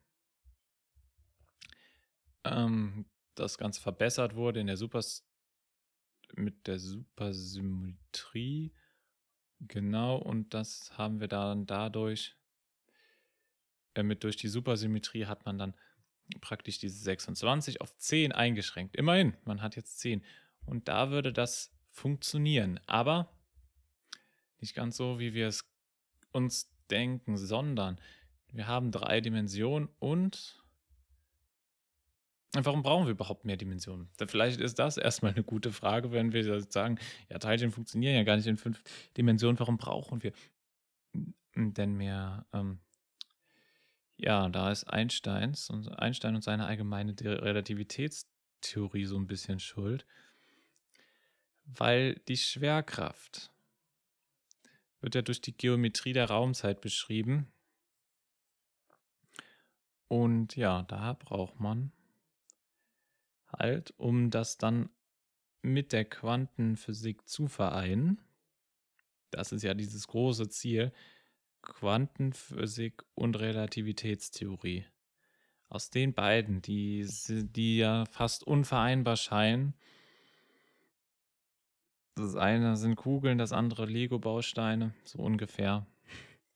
ähm, 2.43 3.05
das 3.35 3.57
Ganze 3.57 3.81
verbessert 3.81 4.35
wurde 4.35 4.59
in 4.59 4.67
der 4.67 4.77
Super 4.77 5.01
mit 6.35 6.67
der 6.67 6.79
Supersymmetrie 6.79 8.73
Genau, 9.67 10.17
und 10.17 10.53
das 10.53 10.97
haben 10.97 11.19
wir 11.19 11.27
dann 11.27 11.65
dadurch, 11.65 12.35
äh, 13.93 14.03
mit 14.03 14.23
durch 14.23 14.35
die 14.35 14.47
Supersymmetrie 14.47 15.25
hat 15.25 15.45
man 15.45 15.57
dann 15.57 15.73
praktisch 16.41 16.79
diese 16.79 17.01
26 17.03 17.81
auf 17.81 17.95
10 17.97 18.31
eingeschränkt. 18.31 18.95
Immerhin, 18.95 19.35
man 19.45 19.61
hat 19.61 19.75
jetzt 19.75 19.99
10. 19.99 20.23
Und 20.65 20.87
da 20.87 21.11
würde 21.11 21.31
das 21.31 21.73
funktionieren. 21.91 22.79
Aber 22.87 23.29
nicht 24.63 24.75
ganz 24.75 24.97
so, 24.97 25.19
wie 25.19 25.33
wir 25.33 25.47
es 25.47 25.63
uns 26.31 26.71
denken, 26.89 27.37
sondern 27.37 27.99
wir 28.51 28.67
haben 28.67 28.91
drei 28.91 29.21
Dimensionen 29.21 29.89
und 29.99 30.59
Warum 32.55 32.83
brauchen 32.83 33.07
wir 33.07 33.13
überhaupt 33.13 33.45
mehr 33.45 33.57
Dimensionen? 33.57 34.09
Vielleicht 34.27 34.61
ist 34.61 34.77
das 34.77 34.97
erstmal 34.97 35.31
eine 35.31 35.43
gute 35.43 35.71
Frage, 35.71 36.11
wenn 36.11 36.33
wir 36.33 36.61
sagen, 36.61 36.99
ja, 37.27 37.39
Teilchen 37.39 37.71
funktionieren 37.71 38.13
ja 38.13 38.21
gar 38.21 38.35
nicht 38.35 38.45
in 38.45 38.57
fünf 38.57 38.83
Dimensionen. 39.17 39.59
Warum 39.59 39.77
brauchen 39.77 40.21
wir 40.21 40.33
denn 41.55 41.95
mehr? 41.95 42.45
Ähm, 42.53 42.79
ja, 44.17 44.47
da 44.49 44.71
ist 44.71 44.83
Einsteins 44.83 45.71
und 45.71 45.87
Einstein 45.97 46.35
und 46.35 46.43
seine 46.43 46.67
allgemeine 46.67 47.15
Relativitätstheorie 47.19 49.05
so 49.05 49.17
ein 49.17 49.25
bisschen 49.25 49.59
schuld, 49.59 50.05
weil 51.65 52.21
die 52.27 52.37
Schwerkraft 52.37 53.52
wird 55.03 55.15
ja 55.15 55.21
durch 55.21 55.41
die 55.41 55.55
Geometrie 55.55 56.13
der 56.13 56.29
Raumzeit 56.29 56.81
beschrieben. 56.81 57.51
Und 60.07 60.55
ja, 60.55 60.83
da 60.83 61.13
braucht 61.13 61.59
man 61.59 61.91
halt, 63.47 63.93
um 63.97 64.29
das 64.29 64.57
dann 64.57 64.89
mit 65.61 65.91
der 65.91 66.05
Quantenphysik 66.05 67.27
zu 67.27 67.47
vereinen. 67.47 68.19
Das 69.29 69.51
ist 69.51 69.63
ja 69.63 69.73
dieses 69.73 70.07
große 70.07 70.49
Ziel. 70.49 70.93
Quantenphysik 71.61 73.03
und 73.15 73.39
Relativitätstheorie. 73.39 74.85
Aus 75.69 75.89
den 75.89 76.13
beiden, 76.13 76.61
die, 76.61 77.07
die 77.27 77.77
ja 77.77 78.05
fast 78.05 78.43
unvereinbar 78.45 79.17
scheinen. 79.17 79.73
Das 82.15 82.35
eine 82.35 82.77
sind 82.77 82.95
Kugeln, 82.95 83.37
das 83.37 83.53
andere 83.53 83.85
Lego-Bausteine, 83.85 84.93
so 85.03 85.19
ungefähr. 85.19 85.85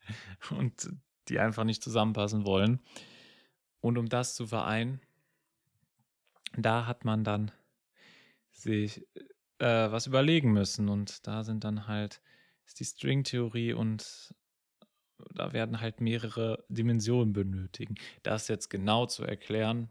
Und 0.51 0.89
die 1.29 1.39
einfach 1.39 1.63
nicht 1.63 1.83
zusammenpassen 1.83 2.45
wollen. 2.45 2.79
Und 3.81 3.97
um 3.97 4.07
das 4.07 4.35
zu 4.35 4.47
vereinen, 4.47 5.01
da 6.55 6.85
hat 6.85 7.05
man 7.05 7.23
dann 7.23 7.51
sich 8.51 9.05
äh, 9.59 9.91
was 9.91 10.07
überlegen 10.07 10.53
müssen. 10.53 10.89
Und 10.89 11.27
da 11.27 11.43
sind 11.43 11.63
dann 11.63 11.87
halt, 11.87 12.21
ist 12.65 12.79
die 12.79 12.85
Stringtheorie 12.85 13.73
und 13.73 14.33
da 15.33 15.53
werden 15.53 15.81
halt 15.81 15.99
mehrere 15.99 16.63
Dimensionen 16.69 17.33
benötigen. 17.33 17.95
Das 18.23 18.47
jetzt 18.47 18.69
genau 18.69 19.05
zu 19.07 19.23
erklären, 19.23 19.89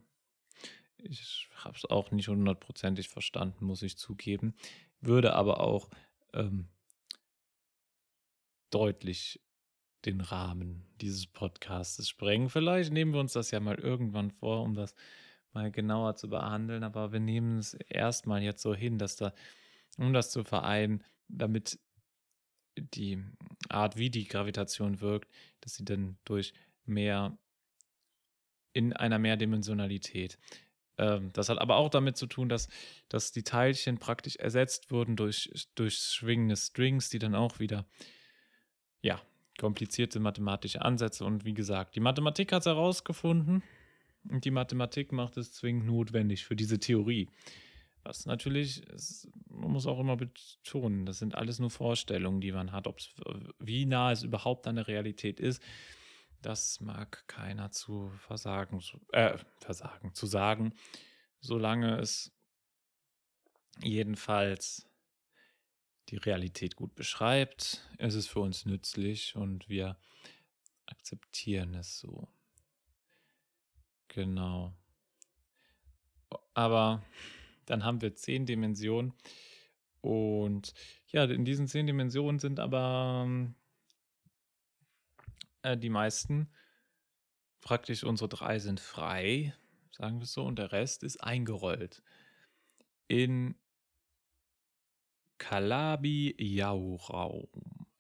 ich 0.99 1.49
habe 1.57 1.77
es 1.77 1.85
auch 1.85 2.11
nicht 2.11 2.29
hundertprozentig 2.29 3.09
verstanden, 3.09 3.65
muss 3.65 3.83
ich 3.83 3.97
zugeben, 3.97 4.55
würde 5.07 5.35
aber 5.35 5.61
auch 5.61 5.89
ähm, 6.33 6.69
deutlich 8.71 9.41
den 10.05 10.21
Rahmen 10.21 10.87
dieses 11.01 11.27
Podcasts 11.27 12.09
sprengen. 12.09 12.49
Vielleicht 12.49 12.93
nehmen 12.93 13.13
wir 13.13 13.21
uns 13.21 13.33
das 13.33 13.51
ja 13.51 13.61
mal 13.61 13.77
irgendwann 13.77 14.31
vor, 14.31 14.63
um 14.63 14.75
das 14.75 14.95
mal 15.53 15.71
genauer 15.71 16.17
zu 16.17 16.29
behandeln, 16.29 16.85
aber 16.85 17.13
wir 17.13 17.21
nehmen 17.21 17.59
es 17.59 17.75
erstmal 17.75 18.43
jetzt 18.43 18.63
so 18.63 18.75
hin, 18.75 18.99
dass 18.99 19.17
da, 19.17 19.33
um 19.97 20.13
das 20.13 20.31
zu 20.31 20.45
vereinen, 20.45 21.03
damit 21.29 21.81
die 22.77 23.25
Art, 23.69 23.97
wie 23.97 24.11
die 24.11 24.29
Gravitation 24.29 25.01
wirkt, 25.01 25.33
dass 25.61 25.75
sie 25.75 25.85
dann 25.85 26.19
durch 26.25 26.53
mehr 26.85 27.37
in 28.75 28.93
einer 28.93 29.19
Mehrdimensionalität. 29.19 30.39
Ähm, 30.99 31.31
das 31.33 31.49
hat 31.49 31.59
aber 31.59 31.77
auch 31.77 31.91
damit 31.91 32.17
zu 32.17 32.27
tun, 32.27 32.49
dass, 32.49 32.69
dass 33.09 33.33
die 33.33 33.43
Teilchen 33.43 33.99
praktisch 33.99 34.37
ersetzt 34.37 34.91
wurden 34.91 35.17
durch, 35.17 35.51
durch 35.75 35.97
schwingende 35.99 36.57
Strings, 36.57 37.09
die 37.09 37.19
dann 37.19 37.35
auch 37.35 37.59
wieder, 37.59 37.87
ja, 39.03 39.21
komplizierte 39.59 40.21
mathematische 40.21 40.83
Ansätze 40.83 41.25
und 41.25 41.45
wie 41.45 41.55
gesagt, 41.55 41.97
die 41.97 42.01
Mathematik 42.01 42.53
hat 42.53 42.61
es 42.61 42.67
herausgefunden 42.67 43.63
und 44.29 44.45
die 44.45 44.51
Mathematik 44.51 45.13
macht 45.13 45.37
es 45.37 45.53
zwingend 45.53 45.87
notwendig 45.87 46.45
für 46.45 46.57
diese 46.57 46.79
Theorie. 46.79 47.29
Was 48.03 48.27
natürlich, 48.27 48.87
ist, 48.91 49.29
man 49.49 49.73
muss 49.73 49.87
auch 49.87 49.99
immer 49.99 50.17
betonen, 50.17 51.07
das 51.07 51.19
sind 51.19 51.35
alles 51.35 51.59
nur 51.59 51.71
Vorstellungen, 51.71 52.41
die 52.41 52.53
man 52.53 52.71
hat. 52.71 52.87
Ob's, 52.87 53.11
wie 53.59 53.85
nah 53.85 54.13
es 54.13 54.23
überhaupt 54.23 54.67
an 54.69 54.77
der 54.77 54.87
Realität 54.87 55.41
ist, 55.41 55.61
das 56.43 56.81
mag 56.81 57.27
keiner 57.29 57.71
zu 57.71 58.11
versagen, 58.19 58.83
äh, 59.13 59.39
versagen, 59.59 60.15
zu 60.15 60.27
sagen, 60.27 60.75
solange 61.41 61.99
es 61.99 62.33
jedenfalls 63.81 64.87
die 66.09 66.17
Realität 66.17 66.77
gut 66.77 66.95
beschreibt, 66.95 67.89
ist 67.99 68.15
es 68.15 68.27
für 68.27 68.41
uns 68.41 68.65
nützlich 68.65 69.35
und 69.35 69.69
wir 69.69 69.99
akzeptieren 70.87 71.75
es 71.75 71.99
so. 71.99 72.29
Genau. 74.09 74.73
Aber 76.55 77.05
dann 77.67 77.85
haben 77.85 78.01
wir 78.01 78.15
zehn 78.15 78.47
Dimensionen. 78.47 79.13
Und 80.01 80.73
ja, 81.09 81.25
in 81.25 81.45
diesen 81.45 81.67
zehn 81.67 81.87
Dimensionen 81.87 82.39
sind 82.39 82.61
aber 82.61 83.29
äh, 85.67 85.77
die 85.77 85.91
meisten, 85.91 86.49
praktisch 87.61 88.05
unsere 88.05 88.29
drei 88.29 88.59
sind 88.59 88.81
frei, 88.81 89.55
sagen 89.91 90.21
wir 90.21 90.27
so, 90.27 90.45
und 90.45 90.59
der 90.59 90.73
Rest 90.73 91.03
ist 91.03 91.23
eingerollt. 91.23 92.03
In 93.09 93.57
Kalabi-Yau-Raum. 95.39 97.49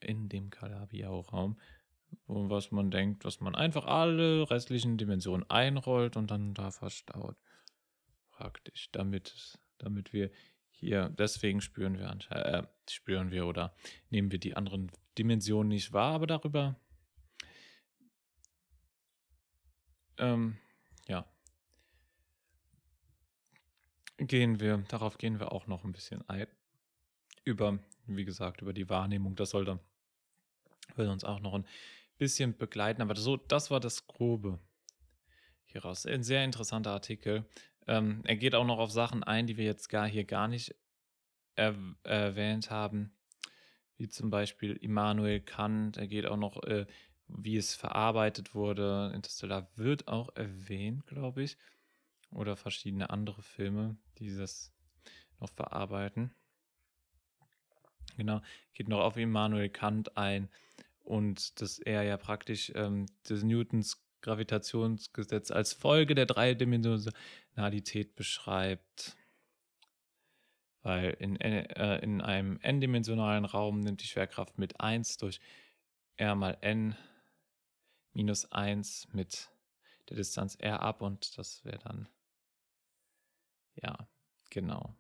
In 0.01 0.29
dem 0.29 0.51
Kalabi-Yau-Raum, 0.51 1.59
was 2.27 2.71
man 2.71 2.91
denkt, 2.91 3.25
was 3.25 3.41
man 3.41 3.55
einfach 3.55 3.87
alle 3.87 4.51
restlichen 4.51 4.99
Dimensionen 4.99 5.49
einrollt 5.51 6.17
und 6.17 6.31
dann 6.31 6.55
da 6.55 6.71
verstaut 6.71 7.37
praktisch, 8.31 8.91
damit, 8.93 9.59
damit 9.79 10.13
wir 10.13 10.31
hier, 10.71 11.09
deswegen 11.09 11.61
spüren 11.61 11.99
wir, 11.99 12.19
äh, 12.31 12.63
spüren 12.89 13.31
wir 13.31 13.47
oder 13.47 13.75
nehmen 14.11 14.31
wir 14.31 14.39
die 14.39 14.55
anderen 14.55 14.93
Dimensionen 15.17 15.69
nicht 15.69 15.93
wahr, 15.93 16.15
aber 16.15 16.27
darüber, 16.27 16.79
ähm, 20.19 20.57
ja, 21.07 21.27
gehen 24.19 24.61
wir, 24.61 24.79
darauf 24.89 25.19
gehen 25.19 25.39
wir 25.39 25.53
auch 25.53 25.67
noch 25.67 25.85
ein 25.85 25.93
bisschen 25.93 26.27
ein. 26.29 26.47
Über, 27.45 27.79
wie 28.07 28.25
gesagt, 28.25 28.63
über 28.63 28.73
die 28.73 28.89
Wahrnehmung, 28.89 29.37
das 29.37 29.51
soll 29.51 29.65
dann, 29.65 29.81
will 30.97 31.09
uns 31.09 31.25
auch 31.25 31.41
noch 31.41 31.55
ein 31.55 31.67
bisschen 32.19 32.57
begleiten, 32.57 33.03
aber 33.03 33.15
so, 33.17 33.37
das 33.37 33.71
war 33.71 33.81
das 33.81 34.07
Grobe 34.07 34.59
hieraus. 35.65 36.07
Ein 36.07 36.23
sehr 36.23 36.45
interessanter 36.45 36.91
Artikel. 36.91 37.45
Ähm, 37.87 38.23
er 38.25 38.37
geht 38.37 38.55
auch 38.55 38.65
noch 38.65 38.79
auf 38.79 38.91
Sachen 38.91 39.23
ein, 39.23 39.47
die 39.47 39.57
wir 39.57 39.65
jetzt 39.65 39.89
gar 39.89 40.09
hier 40.09 40.25
gar 40.25 40.49
nicht 40.49 40.75
er 41.57 41.75
erwähnt 42.03 42.71
haben, 42.71 43.13
wie 43.97 44.09
zum 44.09 44.29
Beispiel 44.31 44.73
Immanuel 44.77 45.41
Kant. 45.41 45.97
Er 45.97 46.07
geht 46.07 46.27
auch 46.27 46.37
noch, 46.37 46.63
äh, 46.65 46.87
wie 47.29 47.57
es 47.57 47.75
verarbeitet 47.75 48.55
wurde. 48.55 49.13
Interstellar 49.15 49.69
wird 49.77 50.09
auch 50.09 50.35
erwähnt, 50.37 51.07
glaube 51.07 51.43
ich. 51.43 51.57
Oder 52.31 52.57
verschiedene 52.57 53.11
andere 53.11 53.43
Filme, 53.43 53.97
die 54.19 54.35
das 54.35 54.73
noch 55.41 55.51
verarbeiten. 55.51 56.35
Genau, 58.17 58.41
geht 58.73 58.89
noch 58.89 59.01
auf 59.01 59.17
Immanuel 59.17 59.69
Kant 59.69 60.17
ein 60.17 60.49
und 61.01 61.61
dass 61.61 61.79
er 61.79 62.03
ja 62.03 62.17
praktisch 62.17 62.73
ähm, 62.75 63.07
des 63.29 63.43
Newtons 63.43 64.03
Gravitationsgesetz 64.23 65.51
als 65.51 65.73
Folge 65.73 66.15
der 66.15 66.27
Dreidimensionalität 66.27 68.17
beschreibt. 68.17 69.17
Weil 70.83 71.11
in, 71.21 71.37
äh, 71.37 71.99
in 71.99 72.21
einem 72.21 72.59
n-dimensionalen 72.61 73.45
Raum 73.45 73.81
nimmt 73.81 74.03
die 74.03 74.07
Schwerkraft 74.07 74.59
mit 74.59 74.81
1 74.81 75.19
durch 75.19 75.41
r 76.17 76.35
mal 76.35 76.57
n 76.61 76.97
minus 78.17 78.51
1 78.51 79.09
mit 79.13 79.51
der 80.09 80.17
Distanz 80.17 80.57
r 80.59 80.81
ab 80.81 81.03
und 81.03 81.37
das 81.37 81.65
wäre 81.67 81.79
dann, 81.79 82.09
ja, 83.75 84.09
genau. 84.49 84.97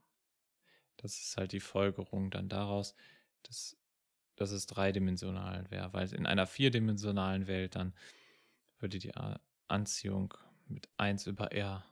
Das 0.98 1.18
ist 1.18 1.36
halt 1.38 1.52
die 1.52 1.60
Folgerung 1.60 2.30
dann 2.30 2.50
daraus, 2.50 2.94
dass, 3.42 3.76
dass 4.36 4.50
es 4.50 4.66
dreidimensional 4.66 5.70
wäre, 5.70 5.94
weil 5.94 6.12
in 6.12 6.26
einer 6.26 6.46
vierdimensionalen 6.46 7.46
Welt 7.46 7.74
dann 7.74 7.94
würde 8.78 8.98
die 8.98 9.14
Anziehung 9.66 10.34
mit 10.66 10.90
1 10.98 11.26
über 11.26 11.52
R, 11.52 11.86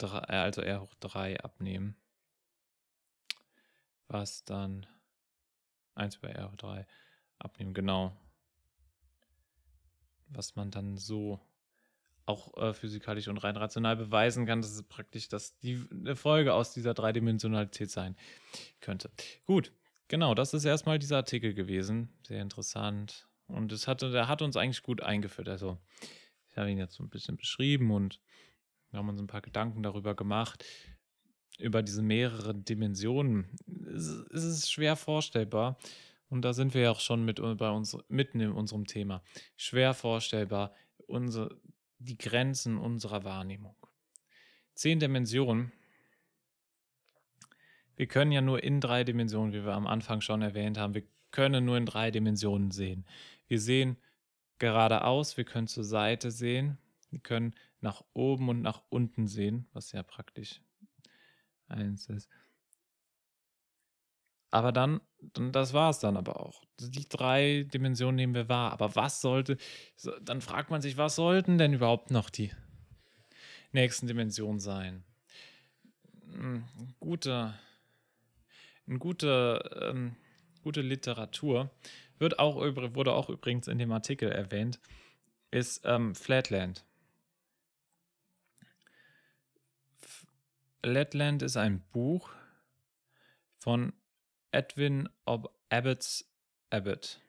äh, 0.00 0.06
also 0.06 0.62
R 0.62 0.80
hoch 0.80 0.94
3 1.00 1.38
abnehmen. 1.40 1.96
Was 4.08 4.44
dann 4.44 4.86
1 5.96 6.16
über 6.16 6.30
R 6.30 6.50
hoch 6.50 6.56
3 6.56 6.86
abnehmen, 7.38 7.74
genau. 7.74 8.16
Was 10.32 10.56
man 10.56 10.70
dann 10.70 10.96
so 10.96 11.40
auch 12.26 12.56
äh, 12.56 12.72
physikalisch 12.72 13.28
und 13.28 13.38
rein 13.38 13.56
rational 13.56 13.96
beweisen 13.96 14.46
kann, 14.46 14.62
dass 14.62 14.72
es 14.72 14.82
praktisch 14.84 15.28
dass 15.28 15.58
die 15.58 15.84
eine 15.90 16.16
Folge 16.16 16.54
aus 16.54 16.72
dieser 16.72 16.94
Dreidimensionalität 16.94 17.90
sein 17.90 18.16
könnte. 18.80 19.10
Gut, 19.44 19.72
genau, 20.08 20.34
das 20.34 20.54
ist 20.54 20.64
erstmal 20.64 20.98
dieser 20.98 21.16
Artikel 21.16 21.54
gewesen. 21.54 22.10
Sehr 22.26 22.40
interessant. 22.40 23.28
Und 23.48 23.72
das 23.72 23.88
hatte, 23.88 24.10
der 24.10 24.28
hat 24.28 24.40
uns 24.40 24.56
eigentlich 24.56 24.82
gut 24.82 25.02
eingeführt. 25.02 25.48
Also, 25.48 25.78
ich 26.48 26.56
habe 26.56 26.70
ihn 26.70 26.78
jetzt 26.78 26.94
so 26.94 27.02
ein 27.02 27.10
bisschen 27.10 27.36
beschrieben 27.36 27.90
und 27.90 28.20
wir 28.90 28.98
haben 28.98 29.08
uns 29.08 29.20
ein 29.20 29.26
paar 29.26 29.42
Gedanken 29.42 29.82
darüber 29.82 30.14
gemacht, 30.14 30.64
über 31.58 31.82
diese 31.82 32.02
mehreren 32.02 32.64
Dimensionen. 32.64 33.56
Es, 33.94 34.06
es 34.06 34.44
ist 34.44 34.70
schwer 34.70 34.96
vorstellbar. 34.96 35.78
Und 36.32 36.46
da 36.46 36.54
sind 36.54 36.72
wir 36.72 36.80
ja 36.80 36.90
auch 36.90 37.00
schon 37.00 37.26
mit 37.26 37.42
bei 37.58 37.68
uns 37.68 37.94
mitten 38.08 38.40
in 38.40 38.52
unserem 38.52 38.86
Thema. 38.86 39.22
Schwer 39.54 39.92
vorstellbar, 39.92 40.72
unsere, 41.06 41.60
die 41.98 42.16
Grenzen 42.16 42.78
unserer 42.78 43.22
Wahrnehmung. 43.22 43.76
Zehn 44.72 44.98
Dimensionen. 44.98 45.72
Wir 47.96 48.06
können 48.06 48.32
ja 48.32 48.40
nur 48.40 48.62
in 48.62 48.80
drei 48.80 49.04
Dimensionen, 49.04 49.52
wie 49.52 49.62
wir 49.62 49.74
am 49.74 49.86
Anfang 49.86 50.22
schon 50.22 50.40
erwähnt 50.40 50.78
haben, 50.78 50.94
wir 50.94 51.02
können 51.32 51.66
nur 51.66 51.76
in 51.76 51.84
drei 51.84 52.10
Dimensionen 52.10 52.70
sehen. 52.70 53.04
Wir 53.46 53.60
sehen 53.60 53.98
geradeaus, 54.56 55.36
wir 55.36 55.44
können 55.44 55.68
zur 55.68 55.84
Seite 55.84 56.30
sehen, 56.30 56.78
wir 57.10 57.20
können 57.20 57.54
nach 57.82 58.02
oben 58.14 58.48
und 58.48 58.62
nach 58.62 58.80
unten 58.88 59.26
sehen, 59.26 59.68
was 59.74 59.92
ja 59.92 60.02
praktisch 60.02 60.62
eins 61.68 62.08
ist. 62.08 62.30
Aber 64.52 64.70
dann, 64.70 65.00
das 65.32 65.72
war 65.72 65.88
es 65.88 65.98
dann 65.98 66.18
aber 66.18 66.38
auch. 66.38 66.62
Die 66.78 67.08
drei 67.08 67.66
Dimensionen 67.72 68.16
nehmen 68.16 68.34
wir 68.34 68.50
wahr. 68.50 68.70
Aber 68.72 68.94
was 68.94 69.22
sollte, 69.22 69.56
dann 70.20 70.42
fragt 70.42 70.70
man 70.70 70.82
sich, 70.82 70.98
was 70.98 71.16
sollten 71.16 71.56
denn 71.56 71.72
überhaupt 71.72 72.10
noch 72.10 72.28
die 72.28 72.52
nächsten 73.72 74.06
Dimensionen 74.06 74.60
sein? 74.60 75.04
Gute, 77.00 77.54
eine 78.86 78.98
gute, 78.98 79.90
ähm, 79.90 80.16
gute 80.62 80.82
Literatur 80.82 81.70
wird 82.18 82.38
auch, 82.38 82.56
wurde 82.56 83.14
auch 83.14 83.30
übrigens 83.30 83.68
in 83.68 83.78
dem 83.78 83.90
Artikel 83.90 84.30
erwähnt, 84.30 84.80
ist 85.50 85.80
ähm, 85.84 86.14
Flatland. 86.14 86.84
Flatland 90.82 91.40
ist 91.40 91.56
ein 91.56 91.80
Buch 91.90 92.28
von 93.58 93.94
Edwin 94.52 95.08
Ob 95.24 95.52
Abbott's 95.70 96.30
Abbott. 96.70 97.20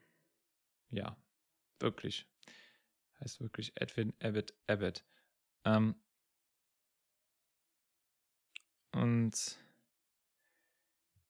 Ja, 0.90 1.18
wirklich. 1.80 2.28
Heißt 3.20 3.40
wirklich 3.40 3.72
Edwin 3.76 4.14
Abbott 4.22 4.54
Abbott. 4.68 5.04
Ähm, 5.66 5.96
und 8.92 9.58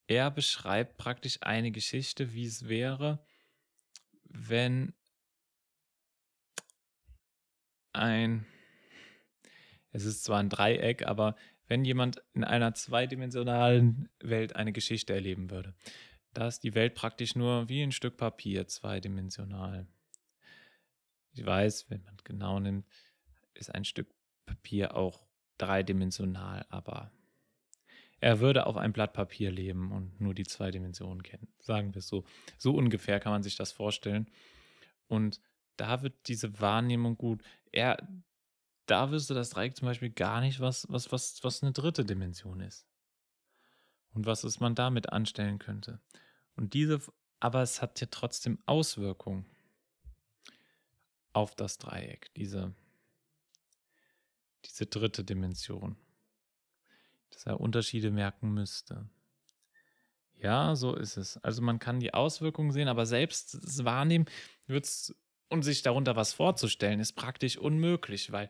er 0.08 0.32
beschreibt 0.32 0.98
praktisch 0.98 1.38
eine 1.42 1.72
Geschichte, 1.72 2.34
wie 2.34 2.46
es 2.46 2.68
wäre, 2.68 3.26
wenn 4.24 4.94
ein, 7.94 8.46
es 9.92 10.06
ist 10.06 10.24
zwar 10.24 10.40
ein 10.40 10.50
Dreieck, 10.50 11.06
aber 11.06 11.36
wenn 11.68 11.86
jemand 11.86 12.22
in 12.34 12.44
einer 12.44 12.74
zweidimensionalen 12.74 14.10
Welt 14.20 14.56
eine 14.56 14.74
Geschichte 14.74 15.14
erleben 15.14 15.50
würde, 15.50 15.74
da 16.34 16.48
ist 16.48 16.64
die 16.64 16.76
Welt 16.76 16.96
praktisch 16.96 17.36
nur 17.36 17.70
wie 17.70 17.82
ein 17.84 17.92
Stück 17.92 18.18
Papier, 18.18 18.68
zweidimensional. 18.68 19.88
Ich 21.32 21.46
weiß, 21.46 21.90
wenn 21.90 22.04
man 22.04 22.18
genau 22.24 22.60
nimmt, 22.60 22.88
ist 23.54 23.74
ein 23.74 23.86
Stück 23.86 24.08
Papier 24.46 24.96
auch 24.96 25.26
dreidimensional, 25.58 26.66
aber 26.70 27.12
er 28.20 28.40
würde 28.40 28.68
auf 28.68 28.78
einem 28.78 28.94
Blatt 28.94 29.14
Papier 29.14 29.52
leben 29.52 29.92
und 29.92 30.20
nur 30.22 30.34
die 30.34 30.46
zwei 30.46 30.72
Dimensionen 30.72 31.24
kennen. 31.24 31.50
Sagen 31.60 31.94
wir 31.94 32.00
es 32.00 32.08
so. 32.08 32.24
So 32.58 32.74
ungefähr 32.74 33.20
kann 33.20 33.34
man 33.34 33.44
sich 33.44 33.58
das 33.58 33.74
vorstellen. 33.74 34.30
Und 35.08 35.42
da 35.76 36.02
wird 36.04 36.14
diese 36.28 36.62
Wahrnehmung 36.62 37.18
gut. 37.18 37.44
Er, 37.74 37.98
da 38.86 39.12
wüsste 39.12 39.34
das 39.34 39.52
Dreieck 39.52 39.76
zum 39.76 39.88
Beispiel 39.88 40.10
gar 40.10 40.42
nicht, 40.42 40.60
was, 40.60 40.86
was, 40.90 41.12
was, 41.12 41.44
was 41.44 41.64
eine 41.64 41.72
dritte 41.72 42.06
Dimension 42.06 42.60
ist. 42.60 42.86
Und 44.14 44.26
was 44.26 44.44
es 44.44 44.60
man 44.60 44.76
damit 44.76 45.10
anstellen 45.10 45.58
könnte. 45.58 46.00
Und 46.56 46.74
diese, 46.74 47.02
aber 47.40 47.62
es 47.62 47.82
hat 47.82 48.00
ja 48.00 48.08
trotzdem 48.12 48.60
Auswirkungen 48.66 49.46
auf 51.32 51.56
das 51.56 51.80
Dreieck, 51.80 52.32
diese, 52.36 52.76
diese 54.66 54.86
dritte 54.86 55.24
Dimension. 55.24 55.98
Dass 57.32 57.48
er 57.48 57.60
Unterschiede 57.60 58.12
merken 58.12 58.54
müsste. 58.54 59.10
Ja, 60.36 60.76
so 60.76 60.94
ist 60.94 61.18
es. 61.18 61.38
Also 61.38 61.62
man 61.62 61.80
kann 61.80 62.00
die 62.00 62.14
Auswirkungen 62.14 62.72
sehen, 62.72 62.88
aber 62.88 63.06
selbst 63.06 63.56
das 63.56 63.84
Wahrnehmen 63.86 64.26
wird's 64.68 65.16
und 65.50 65.64
sich 65.64 65.82
darunter 65.84 66.16
was 66.16 66.34
vorzustellen, 66.34 67.00
ist 67.00 67.14
praktisch 67.14 67.58
unmöglich, 67.58 68.32
weil 68.32 68.50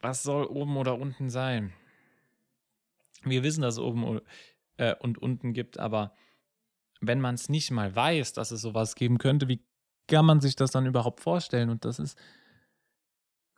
was 0.00 0.22
soll 0.22 0.46
oben 0.46 0.76
oder 0.76 0.98
unten 0.98 1.30
sein? 1.30 1.72
Wir 3.22 3.42
wissen, 3.42 3.62
dass 3.62 3.74
es 3.74 3.80
oben 3.80 4.20
äh, 4.76 4.94
und 4.96 5.18
unten 5.18 5.52
gibt, 5.52 5.78
aber 5.78 6.14
wenn 7.00 7.20
man 7.20 7.34
es 7.34 7.48
nicht 7.48 7.70
mal 7.70 7.94
weiß, 7.94 8.32
dass 8.32 8.50
es 8.50 8.60
sowas 8.60 8.94
geben 8.94 9.18
könnte, 9.18 9.48
wie 9.48 9.62
kann 10.06 10.26
man 10.26 10.40
sich 10.40 10.56
das 10.56 10.70
dann 10.70 10.86
überhaupt 10.86 11.20
vorstellen? 11.20 11.70
Und 11.70 11.84
das 11.84 11.98
ist, 11.98 12.18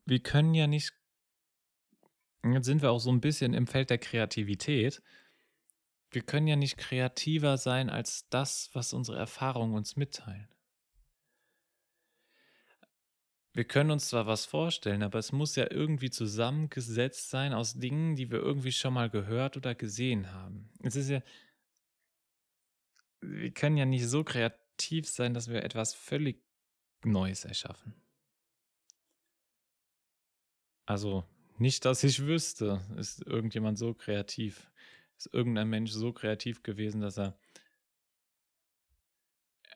wir 0.05 0.21
können 0.21 0.55
ja 0.55 0.67
nicht, 0.67 0.93
jetzt 2.45 2.67
sind 2.67 2.83
wir 2.83 2.91
auch 2.91 2.99
so 2.99 3.11
ein 3.11 3.21
bisschen 3.21 3.55
im 3.55 3.67
Feld 3.67 3.91
der 3.91 3.99
Kreativität. 3.99 5.03
Wir 6.11 6.23
können 6.23 6.47
ja 6.47 6.57
nicht 6.57 6.77
kreativer 6.77 7.57
sein 7.57 7.89
als 7.89 8.29
das, 8.29 8.71
was 8.75 8.93
unsere 8.93 9.19
Erfahrungen 9.19 9.75
uns 9.75 9.97
mitteilen. 9.97 10.52
Wir 13.55 13.65
können 13.65 13.91
uns 13.91 14.09
zwar 14.09 14.27
was 14.27 14.47
vorstellen, 14.47 15.03
aber 15.03 15.19
es 15.19 15.31
muss 15.31 15.57
ja 15.57 15.71
irgendwie 15.71 16.11
zusammengesetzt 16.11 17.29
sein 17.29 17.53
aus 17.53 17.75
Dingen, 17.75 18.17
die 18.17 18.31
wir 18.31 18.39
irgendwie 18.39 18.73
schon 18.73 18.95
mal 18.95 19.11
gehört 19.11 19.59
oder 19.59 19.75
gesehen 19.75 20.33
haben. 20.33 20.71
Es 20.83 20.97
ist 20.97 21.11
ja, 21.11 21.23
wir 23.21 23.51
können 23.53 23.77
ja 23.77 23.85
nicht 23.85 24.09
so 24.09 24.25
kreativ 24.25 25.07
sein, 25.07 25.35
dass 25.35 25.49
wir 25.49 25.63
etwas 25.65 25.93
völlig 25.93 26.43
Neues 27.05 27.45
erschaffen. 27.45 27.95
Also 30.87 31.25
nicht, 31.59 31.85
dass 31.85 32.03
ich 32.05 32.25
wüsste, 32.25 32.81
ist 32.97 33.23
irgendjemand 33.27 33.79
so 33.79 33.93
kreativ, 33.93 34.71
ist 35.17 35.33
irgendein 35.33 35.69
Mensch 35.69 35.93
so 35.93 36.13
kreativ 36.13 36.63
gewesen, 36.63 37.03
dass 37.03 37.19
er 37.19 37.39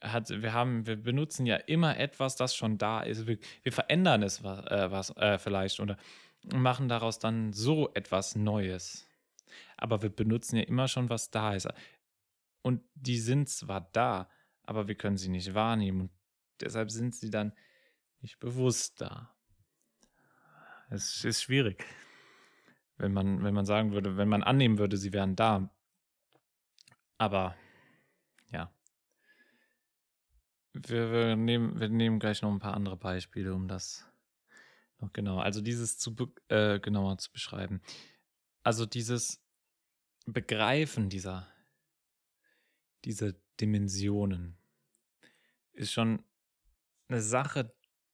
hat, 0.03 0.31
wir 0.31 0.53
haben, 0.53 0.87
wir 0.87 0.97
benutzen 0.97 1.47
ja 1.47 1.57
immer 1.57 1.99
etwas, 1.99 2.37
das 2.37 2.55
schon 2.55 2.79
da 2.79 3.03
ist. 3.03 3.27
Wir, 3.27 3.39
wir 3.63 3.73
verändern 3.73 4.23
es 4.23 4.43
was, 4.43 4.67
äh, 4.67 4.91
was 4.91 5.17
äh, 5.17 5.39
vielleicht 5.39 5.81
oder 5.81 5.97
machen 6.55 6.89
daraus 6.89 7.19
dann 7.19 7.53
so 7.53 7.93
etwas 7.95 8.37
Neues. 8.37 9.07
Aber 9.77 10.03
wir 10.03 10.11
benutzen 10.11 10.57
ja 10.57 10.63
immer 10.63 10.89
schon, 10.89 11.11
was 11.11 11.31
da 11.31 11.55
ist. 11.55 11.69
Und 12.63 12.83
die 12.95 13.19
sind 13.19 13.49
zwar 13.49 13.89
da, 13.93 14.29
aber 14.63 14.89
wir 14.89 14.97
können 14.97 15.17
sie 15.17 15.29
nicht 15.29 15.55
wahrnehmen. 15.55 16.03
Und 16.03 16.11
deshalb 16.61 16.91
sind 16.91 17.15
sie 17.15 17.31
dann 17.31 17.53
nicht 18.21 18.39
bewusst 18.39 19.01
da. 19.01 19.35
Es 20.91 21.25
ist 21.25 21.43
schwierig. 21.43 21.85
Wenn 22.97 23.13
man, 23.13 23.43
wenn 23.45 23.55
man 23.55 23.67
sagen 23.67 23.93
würde, 23.93 24.17
wenn 24.17 24.29
man 24.29 24.43
annehmen 24.43 24.79
würde, 24.79 24.97
sie 24.97 25.13
wären 25.13 25.37
da. 25.37 25.71
Aber 27.19 27.57
ja, 28.51 28.73
wir, 30.89 31.13
wir, 31.13 31.37
nehmen, 31.37 31.81
wir 31.81 31.89
nehmen 31.89 32.19
gleich 32.19 32.43
noch 32.43 32.51
ein 32.51 32.59
paar 32.59 32.75
andere 32.75 32.97
Beispiele, 32.97 33.55
um 33.55 33.69
das 33.69 34.07
noch 34.99 35.13
genauer, 35.13 35.43
also 35.43 35.61
dieses 35.61 35.99
zu 35.99 36.15
äh, 36.49 36.81
genauer 36.81 37.19
zu 37.19 37.31
beschreiben. 37.33 37.81
Also 38.63 38.87
dieses 38.87 39.43
Begreifen 40.27 41.09
dieser, 41.09 41.47
dieser 43.05 43.33
Dimensionen 43.61 44.57
ist 45.73 45.93
schon 45.93 46.25
eine 47.09 47.21
Sache 47.21 47.73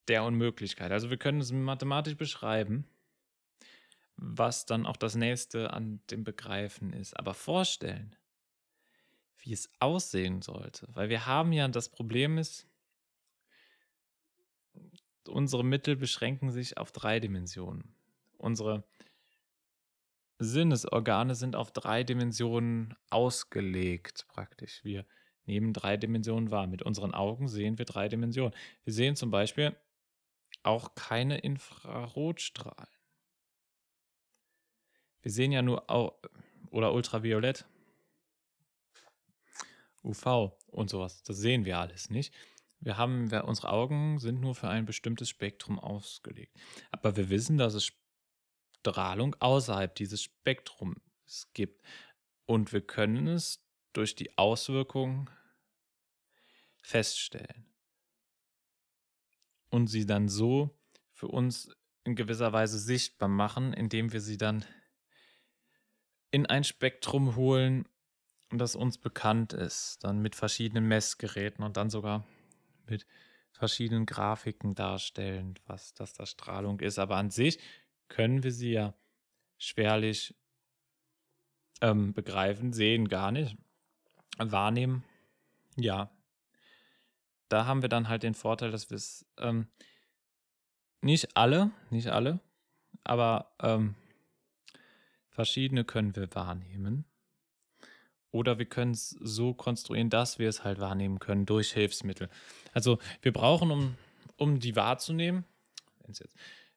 der 0.09 0.25
Unmöglichkeit. 0.25 0.93
Also 0.93 1.11
wir 1.11 1.17
können 1.17 1.41
es 1.41 1.53
mathematisch 1.53 2.17
beschreiben, 2.17 2.87
was 4.17 4.67
dann 4.67 4.85
auch 4.85 4.97
das 4.97 5.15
nächste 5.15 5.73
an 5.73 6.01
dem 6.11 6.25
Begreifen 6.25 6.93
ist. 6.93 7.19
Aber 7.19 7.35
vorstellen, 7.35 8.15
wie 9.43 9.53
es 9.53 9.71
aussehen 9.81 10.41
sollte. 10.43 10.87
Weil 10.93 11.09
wir 11.09 11.27
haben 11.27 11.53
ja, 11.53 11.69
das 11.69 11.89
Problem 11.89 12.39
ist, 12.39 12.67
unsere 15.29 15.65
Mittel 15.65 15.97
beschränken 15.97 16.51
sich 16.51 16.79
auf 16.79 16.93
drei 16.93 17.21
Dimensionen. 17.21 17.95
Unsere 18.39 18.85
Sinnesorgane 20.39 21.35
sind 21.35 21.55
auf 21.55 21.73
drei 21.73 22.03
Dimensionen 22.03 22.95
ausgelegt, 23.11 24.27
praktisch. 24.29 24.83
Wir 24.85 25.07
nehmen 25.45 25.73
drei 25.73 25.97
Dimensionen 25.97 26.51
wahr. 26.51 26.67
Mit 26.67 26.83
unseren 26.83 27.15
Augen 27.15 27.49
sehen 27.49 27.79
wir 27.79 27.85
drei 27.85 28.09
Dimensionen. 28.09 28.55
Wir 28.85 28.93
sehen 28.93 29.17
zum 29.17 29.31
Beispiel 29.31 29.77
auch 30.63 30.95
keine 30.95 31.39
Infrarotstrahlen. 31.39 32.91
Wir 35.23 35.31
sehen 35.31 35.53
ja 35.53 35.63
nur 35.63 35.89
oder 36.71 36.93
Ultraviolett. 36.93 37.65
UV 40.05 40.53
und 40.67 40.91
sowas. 40.91 41.23
Das 41.23 41.39
sehen 41.39 41.65
wir 41.65 41.79
alles 41.79 42.11
nicht. 42.11 42.35
Wir 42.81 42.97
haben, 42.97 43.31
wir, 43.31 43.45
unsere 43.45 43.71
Augen 43.71 44.19
sind 44.19 44.41
nur 44.41 44.55
für 44.55 44.69
ein 44.69 44.87
bestimmtes 44.87 45.29
Spektrum 45.29 45.79
ausgelegt. 45.79 46.59
Aber 46.91 47.17
wir 47.17 47.31
wissen, 47.31 47.57
dass 47.57 47.75
es 47.75 47.93
Strahlung 48.81 49.37
außerhalb 49.39 49.95
dieses 49.95 50.23
Spektrums 50.23 50.99
gibt. 51.55 51.85
Und 52.47 52.73
wir 52.73 52.81
können 52.81 53.29
es 53.29 53.65
durch 53.93 54.17
die 54.17 54.37
Auswirkungen 54.37 55.31
feststellen. 56.83 57.67
Und 59.71 59.87
sie 59.87 60.05
dann 60.05 60.29
so 60.29 60.77
für 61.13 61.29
uns 61.29 61.71
in 62.05 62.17
gewisser 62.17 62.53
Weise 62.53 62.79
sichtbar 62.79 63.29
machen, 63.29 63.73
indem 63.73 64.13
wir 64.13 64.21
sie 64.21 64.37
dann 64.37 64.65
in 66.33 66.47
ein 66.47 66.65
Spektrum 66.65 67.37
holen, 67.37 67.87
das 68.59 68.77
uns 68.77 68.99
bekannt 68.99 69.53
ist, 69.53 70.05
dann 70.05 70.21
mit 70.21 70.35
verschiedenen 70.35 70.87
Messgeräten 70.87 71.65
und 71.65 71.77
dann 71.77 71.91
sogar 71.91 72.25
mit 72.87 73.07
verschiedenen 73.53 74.07
Grafiken 74.07 74.75
darstellen, 74.75 75.59
was 75.67 75.95
das 75.95 76.15
da 76.15 76.27
Strahlung 76.27 76.81
ist. 76.81 76.99
Aber 76.99 77.17
an 77.17 77.31
sich 77.31 77.59
können 78.09 78.43
wir 78.43 78.53
sie 78.53 78.73
ja 78.73 78.95
schwerlich 79.59 80.35
ähm, 81.81 82.13
begreifen, 82.13 82.73
sehen 82.73 83.09
gar 83.09 83.33
nicht, 83.33 83.57
wahrnehmen. 84.39 85.05
Ja, 85.77 86.11
da 87.49 87.67
haben 87.67 87.83
wir 87.83 87.89
dann 87.89 88.09
halt 88.09 88.23
den 88.23 88.35
Vorteil, 88.35 88.71
dass 88.71 88.91
wir 88.91 88.97
es 88.97 89.27
ähm, 89.39 89.69
nicht 91.01 91.37
alle, 91.37 91.71
nicht 91.91 92.09
alle, 92.09 92.41
aber 93.05 93.55
ähm, 93.61 93.95
verschiedene 95.29 95.85
können 95.85 96.17
wir 96.17 96.35
wahrnehmen. 96.35 97.05
Oder 98.33 98.59
wir 98.59 98.67
können 98.67 98.93
es 98.93 99.11
so 99.11 99.55
konstruieren, 99.55 100.11
dass 100.11 100.39
wir 100.39 100.49
es 100.49 100.65
halt 100.65 100.81
wahrnehmen 100.81 101.19
können 101.19 101.47
durch 101.47 101.73
Hilfsmittel. 101.73 102.29
Also 102.73 102.99
wir 103.21 103.33
brauchen, 103.33 103.71
um, 103.71 103.95
um 104.37 104.59
die 104.59 104.75
wahrzunehmen, 104.75 105.45
jetzt, 106.07 106.25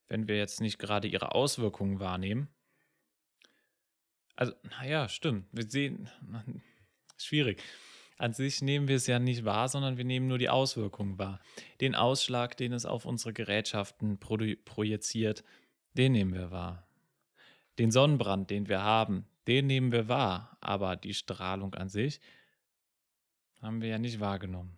wenn 0.08 0.28
wir 0.28 0.38
jetzt 0.38 0.62
nicht 0.62 0.78
gerade 0.78 1.08
ihre 1.08 1.34
Auswirkungen 1.34 2.00
wahrnehmen. 2.00 2.50
Also, 4.36 4.54
naja, 4.70 5.08
stimmt. 5.08 5.48
Wir 5.54 5.70
sehen, 5.70 6.10
schwierig. 7.18 7.64
An 8.18 8.34
sich 8.34 8.62
nehmen 8.62 8.90
wir 8.90 8.98
es 8.98 9.08
ja 9.08 9.20
nicht 9.20 9.46
wahr, 9.46 9.70
sondern 9.70 9.98
wir 9.98 10.06
nehmen 10.06 10.28
nur 10.28 10.38
die 10.38 10.50
Auswirkungen 10.50 11.18
wahr. 11.18 11.40
Den 11.80 11.96
Ausschlag, 11.96 12.56
den 12.58 12.74
es 12.74 12.86
auf 12.86 13.06
unsere 13.06 13.34
Gerätschaften 13.34 14.20
projiziert, 14.20 15.44
den 15.94 16.12
nehmen 16.12 16.34
wir 16.34 16.52
wahr. 16.52 16.88
Den 17.78 17.92
Sonnenbrand, 17.92 18.50
den 18.50 18.68
wir 18.68 18.84
haben, 18.84 19.26
den 19.48 19.68
nehmen 19.68 19.92
wir 19.92 20.08
wahr, 20.08 20.58
aber 20.62 20.96
die 20.96 21.14
Strahlung 21.14 21.74
an 21.76 21.90
sich 21.90 22.20
haben 23.62 23.82
wir 23.82 23.90
ja 23.90 23.98
nicht 23.98 24.20
wahrgenommen. 24.20 24.78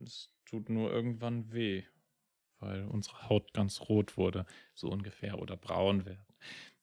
Es 0.00 0.30
tut 0.46 0.68
nur 0.68 0.90
irgendwann 0.90 1.52
weh, 1.52 1.84
weil 2.60 2.84
unsere 2.86 3.28
Haut 3.28 3.52
ganz 3.54 3.80
rot 3.82 4.16
wurde, 4.16 4.46
so 4.74 4.88
ungefähr, 4.88 5.38
oder 5.38 5.56
braun 5.56 6.04
wird. 6.04 6.18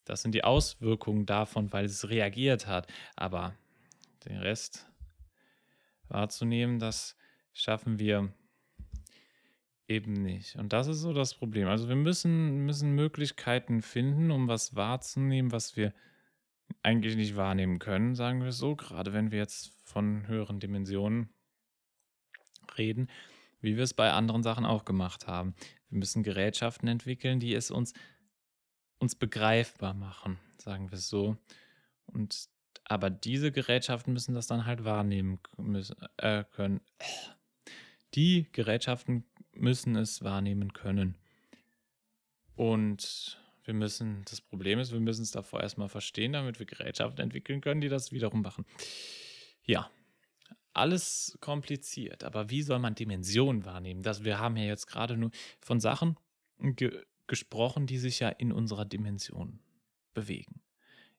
Das 0.06 0.22
sind 0.22 0.34
die 0.34 0.44
Auswirkungen 0.44 1.26
davon, 1.26 1.72
weil 1.72 1.86
es 1.86 2.10
reagiert 2.10 2.66
hat. 2.66 2.92
Aber 3.16 3.56
den 4.26 4.38
Rest 4.38 4.90
wahrzunehmen, 6.08 6.80
das 6.80 7.16
schaffen 7.54 8.00
wir 8.00 8.34
eben 9.90 10.14
nicht. 10.14 10.56
Und 10.56 10.72
das 10.72 10.88
ist 10.88 11.00
so 11.00 11.14
das 11.14 11.34
Problem. 11.34 11.68
Also 11.68 11.90
wir 11.90 11.96
müssen, 11.96 12.66
müssen 12.66 12.94
Möglichkeiten 12.94 13.82
finden, 13.82 14.32
um 14.32 14.48
was 14.48 14.76
wahrzunehmen, 14.76 15.52
was 15.52 15.76
wir 15.76 15.94
eigentlich 16.84 17.16
nicht 17.16 17.36
wahrnehmen 17.36 17.80
können, 17.80 18.16
sagen 18.16 18.44
wir 18.44 18.52
so, 18.52 18.76
gerade 18.76 19.12
wenn 19.12 19.32
wir 19.32 19.40
jetzt 19.40 19.74
von 19.84 20.28
höheren 20.28 20.60
Dimensionen 20.60 21.30
reden, 22.78 23.10
wie 23.60 23.76
wir 23.76 23.84
es 23.84 23.96
bei 23.96 24.12
anderen 24.12 24.44
Sachen 24.44 24.66
auch 24.66 24.86
gemacht 24.86 25.28
haben. 25.28 25.56
Wir 25.90 25.98
müssen 25.98 26.22
Gerätschaften 26.22 26.88
entwickeln, 26.88 27.40
die 27.40 27.56
es 27.56 27.72
uns, 27.72 27.94
uns 29.00 29.16
begreifbar 29.16 29.96
machen, 29.96 30.38
sagen 30.60 30.92
wir 30.92 30.98
es 31.00 31.10
so. 31.10 31.38
Und 32.06 32.50
aber 32.86 33.10
diese 33.10 33.52
Gerätschaften 33.52 34.14
müssen 34.14 34.34
das 34.34 34.48
dann 34.48 34.66
halt 34.66 34.84
wahrnehmen 34.84 35.40
müssen, 35.58 35.96
äh, 36.18 36.44
können. 36.44 36.82
Die 38.16 38.48
Gerätschaften 38.52 39.26
müssen 39.60 39.96
es 39.96 40.24
wahrnehmen 40.24 40.74
können. 40.74 41.16
Und 42.56 43.40
wir 43.64 43.74
müssen, 43.74 44.24
das 44.30 44.42
Problem 44.42 44.80
ist, 44.80 44.92
wir 44.92 45.00
müssen 45.00 45.22
es 45.22 45.32
davor 45.32 45.62
erstmal 45.62 45.90
verstehen, 45.90 46.34
damit 46.34 46.60
wir 46.60 46.66
Gerätschaften 46.66 47.22
entwickeln 47.24 47.62
können, 47.62 47.82
die 47.82 47.90
das 47.90 48.12
wiederum 48.12 48.42
machen. 48.42 48.66
Ja, 49.64 49.90
alles 50.74 51.38
kompliziert, 51.42 52.24
aber 52.24 52.50
wie 52.50 52.62
soll 52.62 52.80
man 52.80 52.96
Dimensionen 52.96 53.66
wahrnehmen? 53.66 54.02
Das, 54.02 54.24
wir 54.24 54.40
haben 54.40 54.58
ja 54.58 54.64
jetzt 54.64 54.88
gerade 54.88 55.18
nur 55.18 55.32
von 55.60 55.80
Sachen 55.80 56.18
ge 56.60 56.92
gesprochen, 57.28 57.86
die 57.86 58.00
sich 58.00 58.22
ja 58.22 58.30
in 58.30 58.52
unserer 58.52 58.86
Dimension 58.86 59.60
bewegen. 60.16 60.62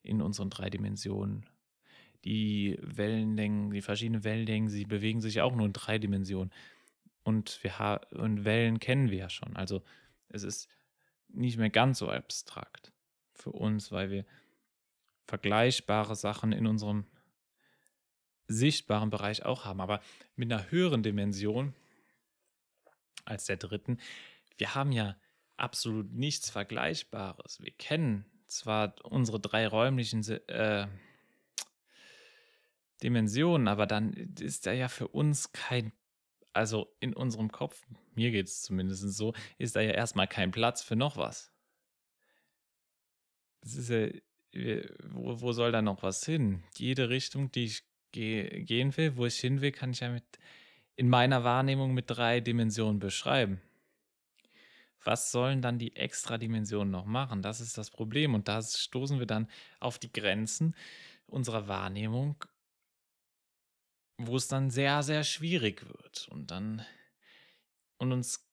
In 0.03 0.20
unseren 0.22 0.50
drei 0.50 0.68
Dimensionen. 0.68 1.46
Die 2.24 2.76
Wellenlängen, 2.83 3.70
die 3.70 3.81
verschiedenen 3.81 4.24
Wellenlängen, 4.24 4.68
sie 4.68 4.87
bewegen 4.87 5.20
sich 5.20 5.40
auch 5.40 5.55
nur 5.55 5.66
in 5.66 5.72
drei 5.72 5.98
Dimensionen. 5.98 6.53
Und, 7.22 7.62
wir 7.62 8.00
und 8.11 8.44
Wellen 8.44 8.80
kennen 8.80 9.11
wir 9.11 9.18
ja 9.18 9.30
schon. 9.30 9.56
Also 9.56 9.83
es 10.28 10.42
ist 10.42 10.68
nicht 11.28 11.59
mehr 11.59 11.70
ganz 11.70 11.98
so 11.98 12.09
abstrakt 12.09 12.92
für 13.35 13.50
uns, 13.50 13.92
weil 13.92 14.11
wir 14.11 14.24
vergleichbare 15.26 16.16
Sachen 16.16 16.52
in 16.52 16.66
unserem 16.66 17.06
sichtbaren 18.48 19.11
Bereich 19.11 19.44
auch 19.44 19.64
haben, 19.64 19.80
aber 19.80 20.00
mit 20.35 20.52
einer 20.52 20.70
höheren 20.70 21.02
Dimension 21.02 21.74
als 23.24 23.44
der 23.44 23.56
dritten. 23.56 23.98
Wir 24.59 24.74
haben 24.74 24.92
ja 24.92 25.16
absolut 25.56 26.12
nichts 26.12 26.50
Vergleichbares. 26.50 27.61
Wir 27.62 27.70
kennen 27.72 28.24
zwar 28.46 28.94
unsere 29.04 29.38
drei 29.38 29.68
räumlichen 29.68 30.26
äh, 30.48 30.88
Dimensionen, 33.02 33.68
aber 33.68 33.87
dann 33.87 34.12
ist 34.12 34.66
da 34.66 34.72
ja 34.72 34.88
für 34.88 35.09
uns 35.09 35.52
kein, 35.52 35.92
also 36.53 36.95
in 37.01 37.15
unserem 37.15 37.51
Kopf, 37.53 37.87
mir 38.15 38.31
geht 38.31 38.47
es 38.47 38.63
zumindest 38.63 39.03
so, 39.17 39.35
ist 39.59 39.77
da 39.77 39.81
ja 39.81 39.93
erstmal 39.93 40.27
kein 40.27 40.51
Platz 40.51 40.83
für 40.83 40.97
noch 40.97 41.17
was. 41.17 41.53
Das 43.61 43.75
ist 43.75 43.91
ja, 43.91 44.09
wo, 45.11 45.41
wo 45.41 45.53
soll 45.53 45.73
da 45.73 45.83
noch 45.83 46.03
was 46.03 46.25
hin? 46.25 46.63
Jede 46.77 47.09
Richtung, 47.09 47.53
die 47.53 47.65
ich 47.65 47.83
ge 48.13 48.63
gehen 48.63 48.97
will, 48.97 49.17
wo 49.17 49.27
ich 49.27 49.39
hin 49.39 49.61
will, 49.61 49.73
kann 49.73 49.93
ich 49.93 50.01
ja 50.01 50.11
mit 50.11 50.25
in 50.97 51.09
meiner 51.09 51.45
Wahrnehmung 51.45 51.95
mit 51.95 52.07
drei 52.09 52.41
Dimensionen 52.41 52.99
beschreiben. 52.99 53.61
Was 55.03 55.31
sollen 55.33 55.63
dann 55.63 55.79
die 55.79 55.97
extra 55.97 56.37
Dimensionen 56.37 56.91
noch 56.91 57.07
machen? 57.07 57.41
Das 57.43 57.61
ist 57.61 57.79
das 57.79 57.91
Problem. 57.91 58.35
Und 58.35 58.49
da 58.49 58.61
stoßen 58.61 59.19
wir 59.19 59.27
dann 59.27 59.49
auf 59.79 59.99
die 59.99 60.13
Grenzen 60.13 60.75
unserer 61.27 61.69
Wahrnehmung, 61.69 62.45
wo 64.26 64.37
es 64.37 64.48
dann 64.48 64.70
sehr, 64.70 65.02
sehr 65.02 65.24
schwierig 65.24 65.87
wird. 65.87 66.28
Und 66.30 66.50
dann 66.50 66.85
und 67.98 68.12
uns 68.12 68.46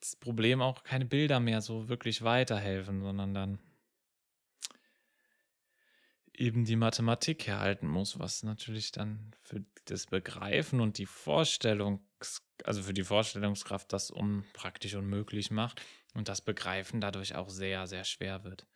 das 0.00 0.16
Problem 0.16 0.60
auch 0.60 0.84
keine 0.84 1.06
Bilder 1.06 1.40
mehr 1.40 1.60
so 1.60 1.88
wirklich 1.88 2.22
weiterhelfen, 2.22 3.00
sondern 3.00 3.34
dann 3.34 3.58
eben 6.36 6.64
die 6.64 6.76
Mathematik 6.76 7.46
herhalten 7.46 7.86
muss, 7.86 8.18
was 8.18 8.42
natürlich 8.42 8.92
dann 8.92 9.34
für 9.40 9.64
das 9.86 10.06
Begreifen 10.06 10.80
und 10.80 10.98
die 10.98 11.06
Vorstellung, 11.06 12.06
also 12.64 12.82
für 12.82 12.94
die 12.94 13.04
Vorstellungskraft 13.04 13.92
das 13.92 14.10
um 14.10 14.44
praktisch 14.52 14.94
unmöglich 14.94 15.50
macht 15.50 15.80
und 16.14 16.28
das 16.28 16.40
Begreifen 16.40 17.00
dadurch 17.00 17.34
auch 17.34 17.48
sehr, 17.48 17.86
sehr 17.86 18.04
schwer 18.04 18.44
wird. 18.44 18.66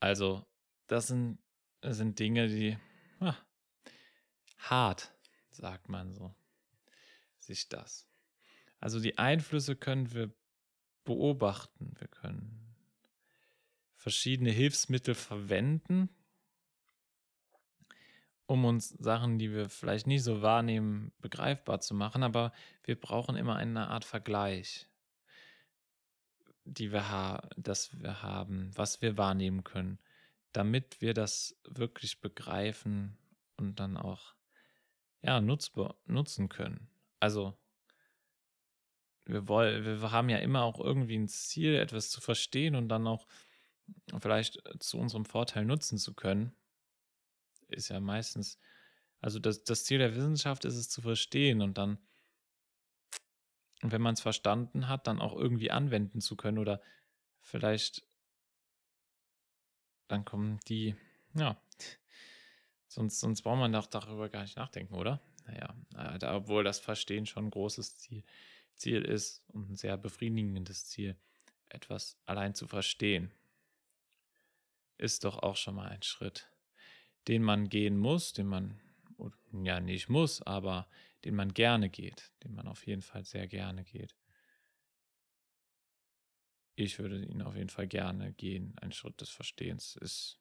Also, 0.00 0.46
das 0.86 1.08
sind, 1.08 1.38
das 1.80 1.96
sind 1.96 2.18
Dinge, 2.18 2.48
die 2.48 2.78
ah, 3.20 3.36
hart, 4.58 5.15
sagt 5.56 5.88
man 5.88 6.14
so, 6.14 6.34
sich 7.40 7.68
das. 7.68 8.08
Also 8.80 9.00
die 9.00 9.18
Einflüsse 9.18 9.76
können 9.76 10.12
wir 10.12 10.32
beobachten, 11.04 11.94
wir 11.98 12.08
können 12.08 12.74
verschiedene 13.96 14.50
Hilfsmittel 14.50 15.14
verwenden, 15.14 16.10
um 18.46 18.64
uns 18.64 18.90
Sachen, 18.90 19.38
die 19.38 19.50
wir 19.52 19.68
vielleicht 19.68 20.06
nicht 20.06 20.22
so 20.22 20.42
wahrnehmen, 20.42 21.12
begreifbar 21.18 21.80
zu 21.80 21.94
machen, 21.94 22.22
aber 22.22 22.52
wir 22.84 23.00
brauchen 23.00 23.34
immer 23.34 23.56
eine 23.56 23.88
Art 23.88 24.04
Vergleich, 24.04 24.86
die 26.64 26.92
wir 26.92 27.08
ha 27.08 27.48
das 27.56 27.98
wir 28.00 28.22
haben, 28.22 28.70
was 28.76 29.02
wir 29.02 29.18
wahrnehmen 29.18 29.64
können, 29.64 29.98
damit 30.52 31.00
wir 31.00 31.12
das 31.12 31.58
wirklich 31.64 32.20
begreifen 32.20 33.18
und 33.56 33.80
dann 33.80 33.96
auch 33.96 34.35
ja, 35.26 35.40
nutzbar, 35.40 35.96
nutzen 36.06 36.48
können. 36.48 36.88
Also 37.20 37.56
wir 39.24 39.48
wollen, 39.48 39.84
wir 39.84 40.12
haben 40.12 40.28
ja 40.28 40.38
immer 40.38 40.62
auch 40.62 40.80
irgendwie 40.80 41.16
ein 41.16 41.28
Ziel, 41.28 41.74
etwas 41.74 42.10
zu 42.10 42.20
verstehen 42.20 42.76
und 42.76 42.88
dann 42.88 43.06
auch 43.06 43.26
vielleicht 44.18 44.62
zu 44.80 44.98
unserem 44.98 45.24
Vorteil 45.24 45.64
nutzen 45.64 45.98
zu 45.98 46.14
können 46.14 46.54
ist 47.68 47.88
ja 47.88 48.00
meistens, 48.00 48.58
also 49.20 49.38
das, 49.38 49.64
das 49.64 49.84
Ziel 49.84 49.98
der 49.98 50.14
Wissenschaft 50.14 50.64
ist 50.64 50.76
es 50.76 50.88
zu 50.88 51.02
verstehen 51.02 51.62
und 51.62 51.78
dann, 51.78 51.98
wenn 53.82 54.02
man 54.02 54.14
es 54.14 54.20
verstanden 54.20 54.88
hat, 54.88 55.06
dann 55.06 55.20
auch 55.20 55.34
irgendwie 55.34 55.70
anwenden 55.70 56.20
zu 56.20 56.36
können 56.36 56.58
oder 56.58 56.80
vielleicht 57.40 58.06
dann 60.08 60.24
kommen 60.24 60.60
die, 60.68 60.94
ja, 61.34 61.60
sonst, 62.88 63.20
sonst 63.20 63.42
braucht 63.42 63.58
man 63.58 63.72
doch 63.72 63.86
darüber 63.86 64.28
gar 64.28 64.42
nicht 64.42 64.56
nachdenken, 64.56 64.94
oder? 64.94 65.20
Naja, 65.46 65.74
äh, 65.96 66.26
obwohl 66.26 66.64
das 66.64 66.78
Verstehen 66.80 67.26
schon 67.26 67.46
ein 67.46 67.50
großes 67.50 67.98
Ziel, 67.98 68.24
Ziel 68.74 69.02
ist 69.02 69.42
und 69.48 69.70
ein 69.70 69.76
sehr 69.76 69.96
befriedigendes 69.96 70.86
Ziel, 70.86 71.16
etwas 71.68 72.18
allein 72.26 72.54
zu 72.54 72.66
verstehen, 72.66 73.32
ist 74.98 75.24
doch 75.24 75.38
auch 75.38 75.56
schon 75.56 75.74
mal 75.74 75.88
ein 75.88 76.02
Schritt 76.02 76.48
den 77.28 77.42
man 77.42 77.68
gehen 77.68 77.98
muss, 77.98 78.32
den 78.32 78.46
man 78.46 78.80
ja 79.52 79.80
nicht 79.80 80.08
muss, 80.08 80.42
aber 80.42 80.88
den 81.24 81.34
man 81.34 81.52
gerne 81.54 81.88
geht, 81.88 82.30
den 82.44 82.54
man 82.54 82.68
auf 82.68 82.86
jeden 82.86 83.02
Fall 83.02 83.24
sehr 83.24 83.48
gerne 83.48 83.84
geht. 83.84 84.14
Ich 86.76 86.98
würde 86.98 87.24
ihn 87.24 87.42
auf 87.42 87.56
jeden 87.56 87.70
Fall 87.70 87.86
gerne 87.88 88.32
gehen. 88.34 88.74
Ein 88.80 88.92
Schritt 88.92 89.20
des 89.20 89.30
Verstehens 89.30 89.96
ist, 89.96 90.38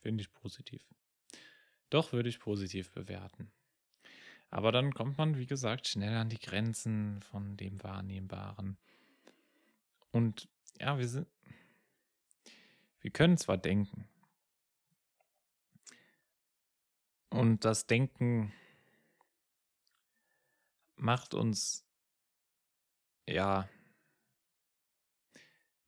finde 0.00 0.22
ich, 0.22 0.32
positiv. 0.32 0.84
Doch 1.90 2.12
würde 2.12 2.28
ich 2.28 2.40
positiv 2.40 2.90
bewerten. 2.92 3.50
Aber 4.50 4.72
dann 4.72 4.94
kommt 4.94 5.18
man, 5.18 5.38
wie 5.38 5.46
gesagt, 5.46 5.88
schnell 5.88 6.16
an 6.16 6.30
die 6.30 6.38
Grenzen 6.38 7.22
von 7.22 7.56
dem 7.56 7.82
Wahrnehmbaren. 7.82 8.78
Und 10.10 10.48
ja, 10.80 10.98
wir 10.98 11.08
sind, 11.08 11.28
wir 13.00 13.10
können 13.10 13.36
zwar 13.36 13.58
denken, 13.58 14.08
Und 17.30 17.64
das 17.64 17.86
Denken 17.86 18.52
macht 20.96 21.34
uns, 21.34 21.86
ja, 23.28 23.68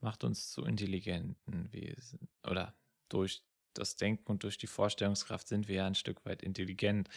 macht 0.00 0.24
uns 0.24 0.50
zu 0.50 0.64
intelligenten 0.64 1.72
Wesen. 1.72 2.28
Oder 2.44 2.74
durch 3.08 3.42
das 3.74 3.96
Denken 3.96 4.30
und 4.30 4.42
durch 4.42 4.58
die 4.58 4.66
Vorstellungskraft 4.66 5.48
sind 5.48 5.68
wir 5.68 5.76
ja 5.76 5.86
ein 5.86 5.94
Stück 5.94 6.24
weit 6.24 6.42
intelligent. 6.42 7.08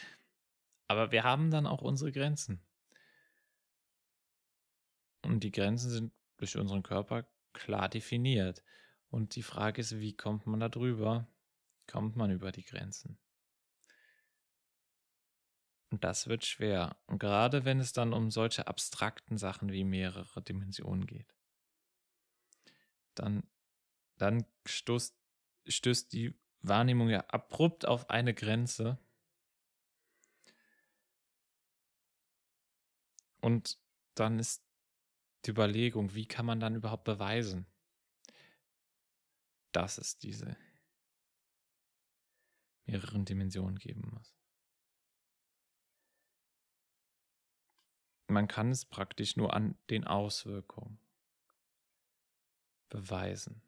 Aber 0.88 1.12
wir 1.12 1.24
haben 1.24 1.50
dann 1.50 1.66
auch 1.66 1.82
unsere 1.82 2.12
Grenzen. 2.12 2.60
Und 5.22 5.40
die 5.40 5.50
Grenzen 5.50 5.90
sind 5.90 6.12
durch 6.36 6.56
unseren 6.56 6.82
Körper 6.82 7.26
klar 7.52 7.88
definiert. 7.88 8.62
Und 9.10 9.36
die 9.36 9.42
Frage 9.42 9.80
ist, 9.80 9.98
wie 9.98 10.16
kommt 10.16 10.46
man 10.46 10.60
da 10.60 10.68
drüber? 10.68 11.26
Kommt 11.86 12.16
man 12.16 12.30
über 12.30 12.52
die 12.52 12.64
Grenzen? 12.64 13.18
Und 15.90 16.02
das 16.02 16.26
wird 16.26 16.44
schwer. 16.44 16.96
Und 17.06 17.20
gerade 17.20 17.64
wenn 17.64 17.78
es 17.78 17.92
dann 17.92 18.12
um 18.12 18.30
solche 18.30 18.66
abstrakten 18.66 19.38
Sachen 19.38 19.70
wie 19.70 19.84
mehrere 19.84 20.42
Dimensionen 20.42 21.06
geht. 21.06 21.32
Dann, 23.14 23.44
dann 24.18 24.44
stoßt, 24.66 25.16
stößt 25.68 26.12
die 26.12 26.34
Wahrnehmung 26.66 27.08
ja 27.08 27.20
abrupt 27.28 27.86
auf 27.86 28.10
eine 28.10 28.34
Grenze. 28.34 28.98
Und 33.40 33.78
dann 34.14 34.38
ist 34.38 34.64
die 35.44 35.50
Überlegung, 35.50 36.14
wie 36.14 36.26
kann 36.26 36.46
man 36.46 36.60
dann 36.60 36.76
überhaupt 36.76 37.04
beweisen, 37.04 37.66
dass 39.72 39.98
es 39.98 40.18
diese 40.18 40.56
mehreren 42.86 43.24
Dimensionen 43.24 43.78
geben 43.78 44.08
muss. 44.14 44.34
man 48.34 48.48
kann 48.48 48.70
es 48.70 48.84
praktisch 48.84 49.36
nur 49.36 49.54
an 49.54 49.78
den 49.90 50.04
Auswirkungen 50.04 50.98
beweisen. 52.88 53.62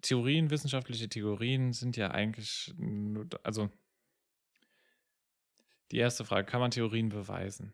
Theorien, 0.00 0.50
wissenschaftliche 0.50 1.08
Theorien 1.08 1.72
sind 1.72 1.96
ja 1.96 2.10
eigentlich, 2.10 2.74
also 3.42 3.70
die 5.90 5.98
erste 5.98 6.24
Frage, 6.24 6.46
kann 6.46 6.60
man 6.60 6.70
Theorien 6.70 7.08
beweisen? 7.08 7.72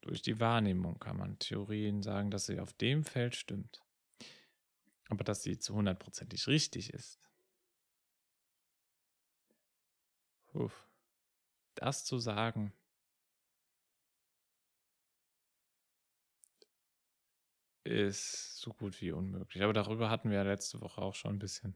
Durch 0.00 0.22
die 0.22 0.40
Wahrnehmung 0.40 0.98
kann 0.98 1.16
man 1.16 1.38
Theorien 1.38 2.02
sagen, 2.02 2.30
dass 2.30 2.46
sie 2.46 2.58
auf 2.58 2.72
dem 2.72 3.04
Feld 3.04 3.36
stimmt. 3.36 3.82
Aber 5.08 5.24
dass 5.24 5.42
sie 5.42 5.58
zu 5.58 5.74
hundertprozentig 5.74 6.46
richtig 6.46 6.92
ist. 6.92 7.20
Uff. 10.52 10.88
Das 11.74 12.04
zu 12.04 12.18
sagen, 12.18 12.72
ist 17.84 18.58
so 18.58 18.72
gut 18.72 19.00
wie 19.00 19.12
unmöglich. 19.12 19.62
Aber 19.62 19.72
darüber 19.72 20.10
hatten 20.10 20.30
wir 20.30 20.38
ja 20.38 20.42
letzte 20.42 20.80
Woche 20.80 21.00
auch 21.00 21.14
schon 21.14 21.36
ein 21.36 21.38
bisschen 21.38 21.74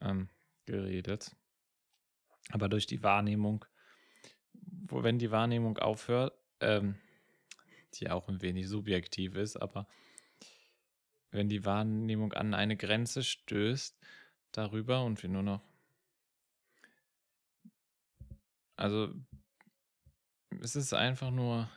ähm, 0.00 0.28
geredet. 0.66 1.34
Aber 2.50 2.68
durch 2.68 2.86
die 2.86 3.02
Wahrnehmung, 3.02 3.64
wo, 4.52 5.02
wenn 5.02 5.18
die 5.18 5.30
Wahrnehmung 5.30 5.78
aufhört, 5.78 6.38
ähm, 6.60 6.96
die 7.94 8.10
auch 8.10 8.28
ein 8.28 8.42
wenig 8.42 8.68
subjektiv 8.68 9.36
ist, 9.36 9.56
aber 9.56 9.88
wenn 11.30 11.48
die 11.48 11.64
Wahrnehmung 11.64 12.32
an 12.32 12.54
eine 12.54 12.76
Grenze 12.76 13.22
stößt, 13.22 13.98
darüber 14.56 15.04
und 15.04 15.22
wir 15.22 15.30
nur 15.30 15.42
noch. 15.42 15.62
Also, 18.76 19.14
es 20.60 20.76
ist 20.76 20.92
einfach 20.92 21.30
nur. 21.30 21.68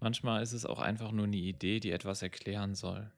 Manchmal 0.00 0.42
ist 0.42 0.52
es 0.52 0.66
auch 0.66 0.80
einfach 0.80 1.12
nur 1.12 1.26
eine 1.26 1.36
Idee, 1.36 1.78
die 1.78 1.90
etwas 1.90 2.22
erklären 2.22 2.74
soll. 2.74 3.12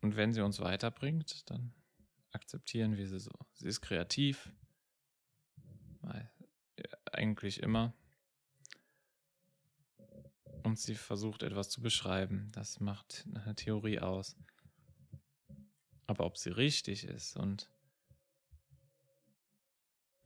Und 0.00 0.16
wenn 0.16 0.32
sie 0.32 0.40
uns 0.40 0.60
weiterbringt, 0.60 1.48
dann 1.50 1.72
akzeptieren 2.32 2.96
wir 2.96 3.06
sie 3.06 3.20
so. 3.20 3.32
Sie 3.54 3.68
ist 3.68 3.80
kreativ, 3.80 4.52
eigentlich 7.12 7.62
immer. 7.62 7.92
Und 10.62 10.78
sie 10.78 10.94
versucht 10.94 11.42
etwas 11.42 11.70
zu 11.70 11.80
beschreiben. 11.80 12.50
Das 12.52 12.80
macht 12.80 13.26
eine 13.34 13.54
Theorie 13.54 14.00
aus. 14.00 14.36
Aber 16.06 16.26
ob 16.26 16.36
sie 16.36 16.50
richtig 16.50 17.04
ist 17.04 17.36
und 17.36 17.70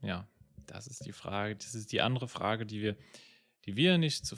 ja, 0.01 0.27
das 0.65 0.87
ist 0.87 1.05
die 1.05 1.13
Frage, 1.13 1.55
das 1.55 1.75
ist 1.75 1.91
die 1.91 2.01
andere 2.01 2.27
Frage, 2.27 2.65
die 2.65 2.81
wir, 2.81 2.97
die 3.65 3.75
wir 3.75 3.97
nicht 3.97 4.25
zu 4.25 4.35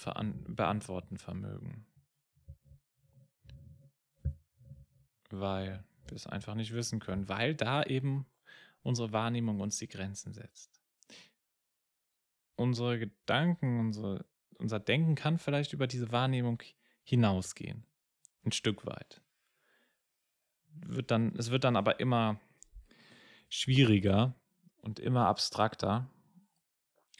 beantworten 0.48 1.18
vermögen. 1.18 1.86
Weil 5.30 5.84
wir 6.08 6.16
es 6.16 6.28
einfach 6.28 6.56
nicht 6.56 6.74
wissen 6.74 7.00
können, 7.00 7.28
weil 7.28 7.54
da 7.54 7.84
eben 7.84 8.26
unsere 8.84 9.12
Wahrnehmung 9.12 9.60
uns 9.60 9.78
die 9.78 9.90
Grenzen 9.90 10.34
setzt. 10.34 10.82
Unsere 12.56 12.98
Gedanken, 12.98 13.80
unsere, 13.80 14.26
unser 14.58 14.80
Denken 14.80 15.16
kann 15.16 15.38
vielleicht 15.38 15.74
über 15.74 15.88
diese 15.88 16.12
Wahrnehmung 16.12 16.64
hinausgehen. 17.04 17.86
Ein 18.46 18.54
Stück 18.54 18.86
weit. 18.86 19.22
Wird 20.70 21.12
dann, 21.12 21.36
es 21.36 21.52
wird 21.52 21.66
dann 21.66 21.76
aber 21.76 22.00
immer 22.00 22.40
schwieriger 23.50 24.34
und 24.78 25.00
immer 25.00 25.28
abstrakter. 25.28 26.10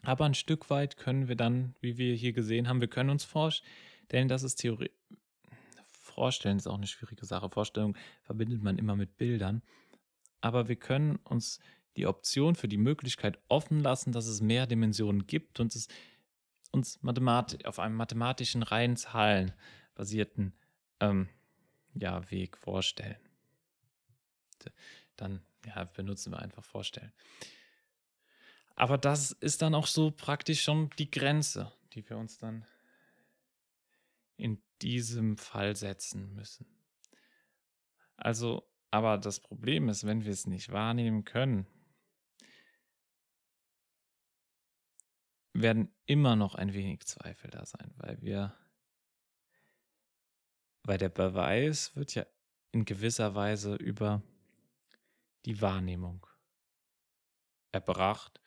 Aber 0.02 0.24
ein 0.24 0.34
Stück 0.34 0.70
weit 0.70 0.96
können 0.96 1.28
wir 1.28 1.36
dann, 1.36 1.74
wie 1.80 1.98
wir 1.98 2.14
hier 2.14 2.32
gesehen 2.32 2.68
haben, 2.68 2.80
wir 2.80 2.88
können 2.88 3.10
uns 3.10 3.24
vorstellen, 3.24 4.28
dass 4.28 4.42
es 4.42 4.54
Theorie, 4.54 4.90
vorstellen 6.18 6.56
ist 6.56 6.66
auch 6.66 6.76
eine 6.76 6.86
schwierige 6.86 7.26
Sache. 7.26 7.48
Vorstellung 7.50 7.96
verbindet 8.22 8.62
man 8.62 8.78
immer 8.78 8.96
mit 8.96 9.16
Bildern. 9.16 9.62
Aber 10.40 10.68
wir 10.68 10.76
können 10.76 11.16
uns 11.16 11.60
die 11.96 12.06
Option 12.06 12.54
für 12.54 12.68
die 12.68 12.76
Möglichkeit 12.76 13.38
offen 13.48 13.80
lassen, 13.80 14.12
dass 14.12 14.26
es 14.26 14.40
mehr 14.40 14.66
Dimensionen 14.66 15.26
gibt 15.26 15.58
und 15.60 15.74
es 15.74 15.88
uns 16.70 17.02
Mathemat 17.02 17.64
auf 17.64 17.78
einem 17.78 17.96
mathematischen 17.96 18.62
rein 18.62 18.96
Zahlen 18.96 19.52
basierten 19.94 20.52
ähm, 21.00 21.28
ja, 21.94 22.30
Weg 22.30 22.56
vorstellen. 22.56 23.16
Dann 25.16 25.40
ja, 25.66 25.84
benutzen 25.84 26.32
wir 26.32 26.40
einfach 26.40 26.64
vorstellen. 26.64 27.12
Aber 28.78 28.96
das 28.96 29.32
ist 29.32 29.60
dann 29.60 29.74
auch 29.74 29.88
so 29.88 30.12
praktisch 30.12 30.62
schon 30.62 30.88
die 31.00 31.10
Grenze, 31.10 31.72
die 31.94 32.08
wir 32.08 32.16
uns 32.16 32.38
dann 32.38 32.64
in 34.36 34.62
diesem 34.82 35.36
Fall 35.36 35.74
setzen 35.74 36.32
müssen. 36.36 36.64
Also, 38.16 38.70
aber 38.92 39.18
das 39.18 39.40
Problem 39.40 39.88
ist, 39.88 40.06
wenn 40.06 40.24
wir 40.24 40.30
es 40.30 40.46
nicht 40.46 40.70
wahrnehmen 40.70 41.24
können, 41.24 41.66
werden 45.52 45.92
immer 46.06 46.36
noch 46.36 46.54
ein 46.54 46.72
wenig 46.72 47.04
Zweifel 47.04 47.50
da 47.50 47.66
sein, 47.66 47.92
weil 47.96 48.22
wir, 48.22 48.56
weil 50.84 50.98
der 50.98 51.08
Beweis 51.08 51.96
wird 51.96 52.14
ja 52.14 52.24
in 52.70 52.84
gewisser 52.84 53.34
Weise 53.34 53.74
über 53.74 54.22
die 55.46 55.60
Wahrnehmung 55.60 56.24
erbracht 57.72 58.40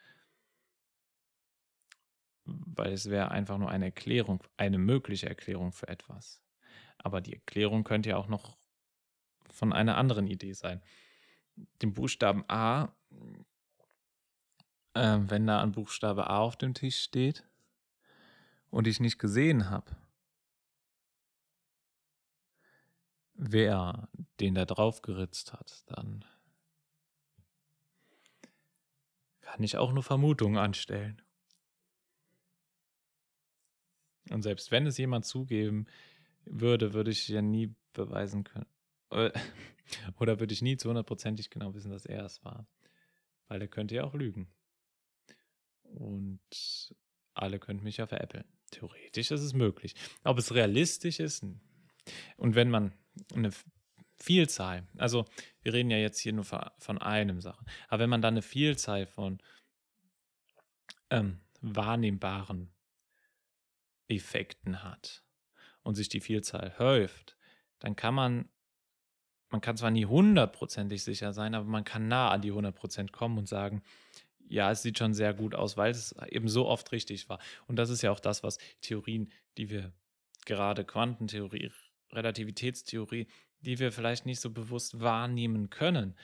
weil 2.46 2.94
es 2.94 3.10
wäre 3.10 3.32
einfach 3.32 3.58
nur 3.58 3.70
eine 3.70 3.86
Erklärung, 3.86 4.44
eine 4.58 4.78
mögliche 4.78 5.30
Erklärung 5.30 5.72
für 5.72 5.88
etwas. 5.88 6.42
Aber 6.98 7.22
die 7.22 7.34
Erklärung 7.34 7.84
könnte 7.84 8.10
ja 8.10 8.18
auch 8.18 8.28
noch 8.28 8.58
von 9.50 9.74
einer 9.74 9.98
anderen 9.98 10.28
Idee 10.28 10.54
sein. 10.54 10.82
Den 11.82 11.94
Buchstaben 11.94 12.44
A, 12.48 12.96
äh, 14.94 15.18
wenn 15.20 15.48
da 15.48 15.62
ein 15.62 15.72
Buchstabe 15.72 16.30
A 16.30 16.40
auf 16.40 16.56
dem 16.56 16.74
Tisch 16.74 17.00
steht 17.00 17.48
und 18.70 18.88
ich 18.88 19.00
nicht 19.00 19.20
gesehen 19.20 19.70
habe, 19.70 19.96
wer 23.34 24.10
den 24.40 24.56
da 24.56 24.66
drauf 24.66 25.02
geritzt 25.02 25.54
hat, 25.54 25.84
dann 25.88 26.26
kann 29.42 29.64
ich 29.64 29.78
auch 29.78 29.92
nur 29.92 30.04
Vermutungen 30.04 30.58
anstellen. 30.58 31.22
Und 34.30 34.44
selbst 34.44 34.72
wenn 34.72 34.86
es 34.86 34.98
jemand 34.98 35.26
zugeben 35.26 35.88
würde, 36.46 36.94
würde 36.94 37.12
ich 37.12 37.28
ja 37.28 37.42
nie 37.42 37.74
beweisen 37.94 38.44
können. 38.44 38.68
Äh, 39.10 39.32
oder 40.20 40.40
würde 40.40 40.54
ich 40.54 40.62
nie 40.62 40.78
zu 40.78 40.90
hundertprozentig 40.90 41.50
genau 41.50 41.74
wissen, 41.74 41.92
dass 41.92 42.06
er 42.06 42.26
es 42.26 42.44
war. 42.44 42.68
Weil 43.48 43.62
er 43.62 43.68
könnte 43.68 43.96
ja 43.96 44.04
auch 44.04 44.14
lügen. 44.14 44.48
Und 45.84 46.40
alle 47.34 47.60
könnten 47.60 47.84
mich 47.84 47.98
ja 47.98 48.08
veräppeln. 48.08 48.46
Theoretisch 48.72 49.32
ist 49.32 49.42
es 49.42 49.54
möglich. 49.54 49.96
Ob 50.24 50.38
es 50.38 50.54
realistisch 50.54 51.20
ist 51.20 51.44
und 52.38 52.56
wenn 52.56 52.70
man 52.70 52.94
eine 53.34 53.52
Vielzahl, 54.16 54.88
also 54.98 55.26
wir 55.62 55.74
reden 55.74 55.92
ja 55.92 55.98
jetzt 55.98 56.20
hier 56.20 56.34
nur 56.34 56.46
von 56.46 56.98
einem 56.98 57.42
Sachen, 57.42 57.66
aber 57.90 58.04
wenn 58.04 58.10
man 58.10 58.22
dann 58.22 58.36
eine 58.36 58.42
Vielzahl 58.42 59.06
von 59.06 59.42
ähm, 61.10 61.42
wahrnehmbaren 61.62 62.72
Effekten 64.12 64.84
hat 64.84 65.24
und 65.84 65.96
sich 65.96 66.10
die 66.10 66.22
Vielzahl 66.22 66.78
häuft, 66.78 67.38
dann 67.80 67.96
kann 67.96 68.14
man, 68.14 68.50
man 69.50 69.62
kann 69.62 69.78
zwar 69.78 69.92
nie 69.92 70.06
hundertprozentig 70.06 71.04
sicher 71.04 71.34
sein, 71.34 71.56
aber 71.56 71.66
man 71.66 71.84
kann 71.84 72.08
nah 72.08 72.30
an 72.30 72.42
die 72.42 72.52
100% 72.52 73.12
kommen 73.12 73.38
und 73.38 73.48
sagen, 73.48 73.82
ja, 74.48 74.70
es 74.70 74.82
sieht 74.82 74.98
schon 74.98 75.14
sehr 75.14 75.34
gut 75.34 75.56
aus, 75.56 75.78
weil 75.78 75.92
es 75.92 76.14
eben 76.28 76.50
so 76.50 76.68
oft 76.68 76.92
richtig 76.92 77.30
war. 77.30 77.40
Und 77.68 77.78
das 77.78 77.90
ist 77.90 78.02
ja 78.02 78.12
auch 78.12 78.20
das, 78.20 78.44
was 78.44 78.58
Theorien, 78.82 79.32
die 79.58 79.70
wir 79.70 79.94
gerade 80.46 80.84
Quantentheorie, 80.84 81.72
Relativitätstheorie, 82.12 83.28
die 83.62 83.80
wir 83.80 83.92
vielleicht 83.92 84.26
nicht 84.26 84.42
so 84.42 84.50
bewusst 84.50 85.00
wahrnehmen 85.00 85.70
können, 85.70 86.16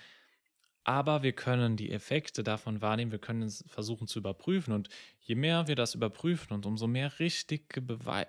aber 0.88 1.22
wir 1.22 1.34
können 1.34 1.76
die 1.76 1.92
Effekte 1.92 2.44
davon 2.44 2.82
wahrnehmen, 2.82 3.12
wir 3.12 3.20
können 3.20 3.42
es 3.42 3.66
versuchen 3.68 4.08
zu 4.08 4.20
überprüfen. 4.20 4.74
Und 4.74 4.88
je 5.20 5.36
mehr 5.36 5.68
wir 5.68 5.76
das 5.76 5.96
überprüfen 5.96 6.54
und 6.54 6.66
umso 6.66 6.88
mehr 6.88 7.20
richtige, 7.20 7.82
Bewei 7.82 8.26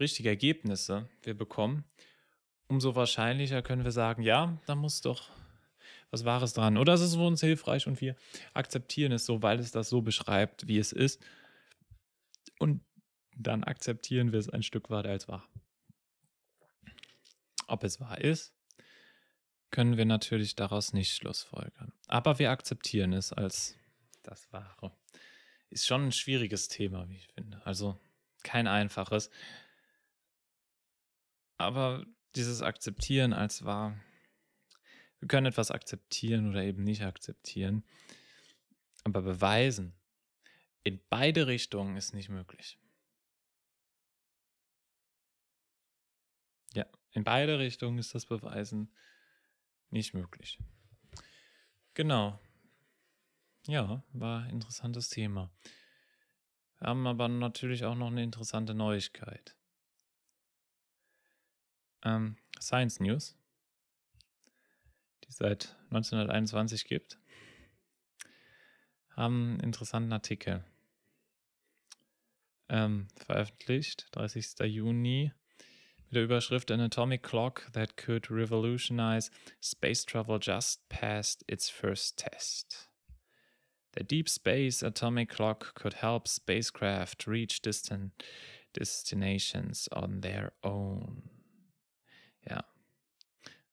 richtige 0.00 0.30
Ergebnisse 0.30 1.06
wir 1.22 1.36
bekommen, 1.36 1.84
umso 2.66 2.94
wahrscheinlicher 2.94 3.60
können 3.60 3.84
wir 3.84 3.92
sagen, 3.92 4.22
ja, 4.22 4.58
da 4.64 4.74
muss 4.74 5.02
doch 5.02 5.28
was 6.10 6.24
Wahres 6.24 6.54
dran. 6.54 6.78
Oder 6.78 6.94
es 6.94 7.02
ist 7.02 7.16
für 7.16 7.26
uns 7.26 7.42
hilfreich 7.42 7.86
und 7.86 8.00
wir 8.00 8.16
akzeptieren 8.54 9.12
es 9.12 9.26
so, 9.26 9.42
weil 9.42 9.58
es 9.58 9.70
das 9.70 9.90
so 9.90 10.00
beschreibt, 10.00 10.66
wie 10.66 10.78
es 10.78 10.92
ist. 10.92 11.22
Und 12.58 12.80
dann 13.36 13.64
akzeptieren 13.64 14.32
wir 14.32 14.38
es 14.38 14.48
ein 14.48 14.62
Stück 14.62 14.88
weit 14.88 15.04
als 15.04 15.28
wahr. 15.28 15.46
Ob 17.66 17.84
es 17.84 18.00
wahr 18.00 18.18
ist, 18.18 18.57
können 19.70 19.96
wir 19.96 20.04
natürlich 20.04 20.54
daraus 20.54 20.92
nicht 20.92 21.14
schlussfolgern. 21.14 21.92
Aber 22.06 22.38
wir 22.38 22.50
akzeptieren 22.50 23.12
es 23.12 23.32
als 23.32 23.76
das 24.22 24.52
Wahre. 24.52 24.96
ist 25.70 25.86
schon 25.86 26.06
ein 26.06 26.12
schwieriges 26.12 26.68
Thema, 26.68 27.08
wie 27.08 27.16
ich 27.16 27.28
finde. 27.28 27.64
Also 27.66 27.98
kein 28.42 28.66
einfaches. 28.66 29.30
Aber 31.58 32.04
dieses 32.34 32.62
Akzeptieren 32.62 33.32
als 33.32 33.64
wahr. 33.64 33.98
Wir 35.18 35.28
können 35.28 35.46
etwas 35.46 35.70
akzeptieren 35.70 36.50
oder 36.50 36.62
eben 36.62 36.84
nicht 36.84 37.02
akzeptieren. 37.02 37.84
Aber 39.04 39.22
beweisen 39.22 39.98
in 40.84 41.00
beide 41.10 41.46
Richtungen 41.46 41.96
ist 41.96 42.14
nicht 42.14 42.30
möglich. 42.30 42.78
Ja, 46.72 46.86
in 47.12 47.24
beide 47.24 47.58
Richtungen 47.58 47.98
ist 47.98 48.14
das 48.14 48.26
Beweisen 48.26 48.94
nicht 49.90 50.14
möglich. 50.14 50.58
Genau. 51.94 52.38
Ja, 53.66 54.02
war 54.12 54.44
ein 54.44 54.50
interessantes 54.50 55.08
Thema. 55.08 55.50
Wir 56.78 56.88
haben 56.88 57.06
aber 57.06 57.28
natürlich 57.28 57.84
auch 57.84 57.96
noch 57.96 58.06
eine 58.06 58.22
interessante 58.22 58.74
Neuigkeit. 58.74 59.56
Ähm, 62.04 62.36
Science 62.60 63.00
News, 63.00 63.36
die 65.24 65.28
es 65.28 65.36
seit 65.36 65.76
1921 65.90 66.84
gibt, 66.84 67.18
haben 69.10 69.50
einen 69.50 69.60
interessanten 69.60 70.12
Artikel 70.12 70.64
ähm, 72.68 73.08
veröffentlicht, 73.16 74.06
30. 74.12 74.60
Juni, 74.60 75.32
mit 76.08 76.16
der 76.16 76.24
Überschrift 76.24 76.70
An 76.70 76.80
Atomic 76.80 77.22
Clock 77.22 77.68
that 77.72 77.96
could 77.96 78.30
revolutionize 78.30 79.30
space 79.60 80.04
travel 80.04 80.38
just 80.40 80.88
passed 80.88 81.44
its 81.46 81.68
first 81.68 82.18
test. 82.18 82.88
The 83.94 84.04
Deep 84.04 84.28
Space 84.28 84.82
Atomic 84.82 85.28
Clock 85.28 85.74
could 85.74 85.94
help 85.94 86.28
spacecraft 86.28 87.26
reach 87.26 87.60
distant 87.60 88.12
destinations 88.72 89.88
on 89.92 90.20
their 90.22 90.52
own. 90.62 91.30
Ja. 92.48 92.64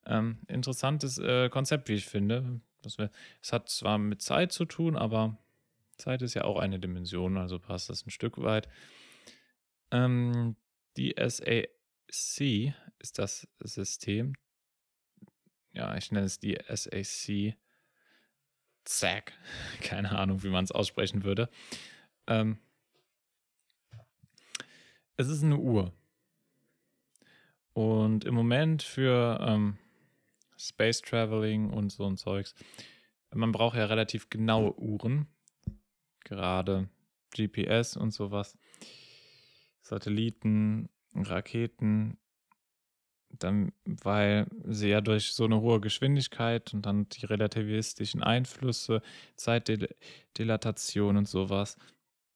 Ähm, 0.06 0.40
interessantes 0.48 1.18
äh, 1.18 1.50
Konzept, 1.50 1.90
wie 1.90 1.94
ich 1.94 2.06
finde. 2.06 2.60
Wir, 2.98 3.12
es 3.42 3.54
hat 3.54 3.70
zwar 3.70 3.98
mit 3.98 4.22
Zeit 4.22 4.52
zu 4.52 4.66
tun, 4.66 4.96
aber 4.96 5.38
Zeit 5.98 6.22
ist 6.22 6.34
ja 6.34 6.44
auch 6.44 6.60
eine 6.60 6.80
Dimension, 6.80 7.38
also 7.38 7.60
passt 7.60 7.90
das 7.90 8.06
ein 8.06 8.12
Stück 8.12 8.38
weit. 8.42 8.68
Ähm, 9.92 10.56
die 10.98 11.16
SAC 12.10 12.74
ist 13.00 13.20
das 13.20 13.48
System. 13.60 14.34
Ja, 15.74 15.96
ich 15.98 16.12
nenne 16.12 16.26
es 16.26 16.40
die 16.40 16.58
SAC. 16.68 17.58
Zack. 18.86 19.34
Keine 19.82 20.18
Ahnung, 20.18 20.44
wie 20.44 20.50
man 20.50 20.64
es 20.64 20.72
aussprechen 20.72 21.24
würde. 21.24 21.50
Ähm, 22.28 22.58
es 25.18 25.28
ist 25.28 25.44
eine 25.44 25.58
Uhr. 25.58 25.94
Und 27.74 28.24
im 28.24 28.34
Moment 28.34 28.84
für 28.84 29.40
ähm, 29.42 29.78
Space 30.58 31.02
Traveling 31.02 31.70
und 31.70 31.90
so 31.92 32.06
ein 32.08 32.18
Zeugs, 32.18 32.56
man 33.34 33.52
braucht 33.52 33.76
ja 33.76 33.86
relativ 33.86 34.30
genaue 34.30 34.78
Uhren. 34.80 35.28
Gerade 36.24 36.90
GPS 37.32 37.98
und 37.98 38.12
sowas. 38.12 38.58
Satelliten, 39.82 40.90
Raketen, 41.24 42.18
dann, 43.30 43.74
weil 43.86 44.48
sie 44.66 44.90
ja 44.90 45.02
durch 45.02 45.34
so 45.34 45.46
eine 45.46 45.62
hohe 45.62 45.82
Geschwindigkeit 45.82 46.74
und 46.74 46.86
dann 46.86 47.10
die 47.10 47.26
relativistischen 47.26 48.24
Einflüsse, 48.24 49.02
Zeitdilatation 49.36 51.18
und 51.18 51.28
sowas, 51.28 51.78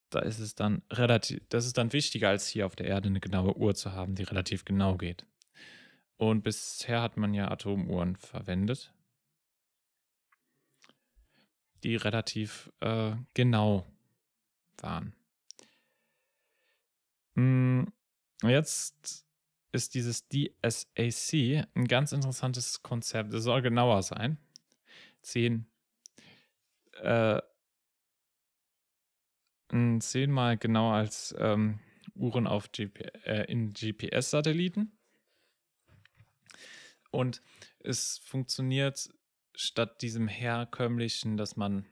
da 0.09 0.19
ist 0.19 0.39
es 0.39 0.55
dann 0.55 0.81
relativ, 0.91 1.41
das 1.49 1.65
ist 1.65 1.77
dann 1.77 1.93
wichtiger 1.93 2.29
als 2.29 2.47
hier 2.47 2.65
auf 2.65 2.75
der 2.75 2.87
Erde 2.87 3.09
eine 3.09 3.19
genaue 3.19 3.55
Uhr 3.55 3.75
zu 3.75 3.93
haben, 3.93 4.15
die 4.15 4.23
relativ 4.23 4.65
genau 4.65 4.97
geht. 4.97 5.25
Und 6.17 6.43
bisher 6.43 7.01
hat 7.01 7.17
man 7.17 7.33
ja 7.33 7.49
Atomuhren 7.49 8.15
verwendet, 8.17 8.93
die 11.83 11.95
relativ 11.95 12.71
äh, 12.81 13.13
genau 13.33 13.85
waren. 14.81 15.13
Hm, 17.35 17.87
jetzt 18.43 19.25
ist 19.71 19.93
dieses 19.93 20.27
DSAC 20.29 21.67
ein 21.75 21.85
ganz 21.87 22.11
interessantes 22.11 22.81
Konzept. 22.81 23.33
Es 23.33 23.43
soll 23.43 23.61
genauer 23.61 24.01
sein. 24.03 24.37
Zehn, 25.21 25.67
äh, 26.93 27.41
zehnmal 29.99 30.57
genauer 30.57 30.95
als 30.95 31.35
ähm, 31.37 31.79
Uhren 32.15 32.47
auf 32.47 32.71
GP, 32.71 33.01
äh, 33.25 33.43
in 33.51 33.73
GPS-Satelliten. 33.73 34.97
Und 37.11 37.41
es 37.79 38.17
funktioniert 38.19 39.09
statt 39.55 40.01
diesem 40.01 40.27
herkömmlichen, 40.27 41.37
dass 41.37 41.55
man 41.55 41.85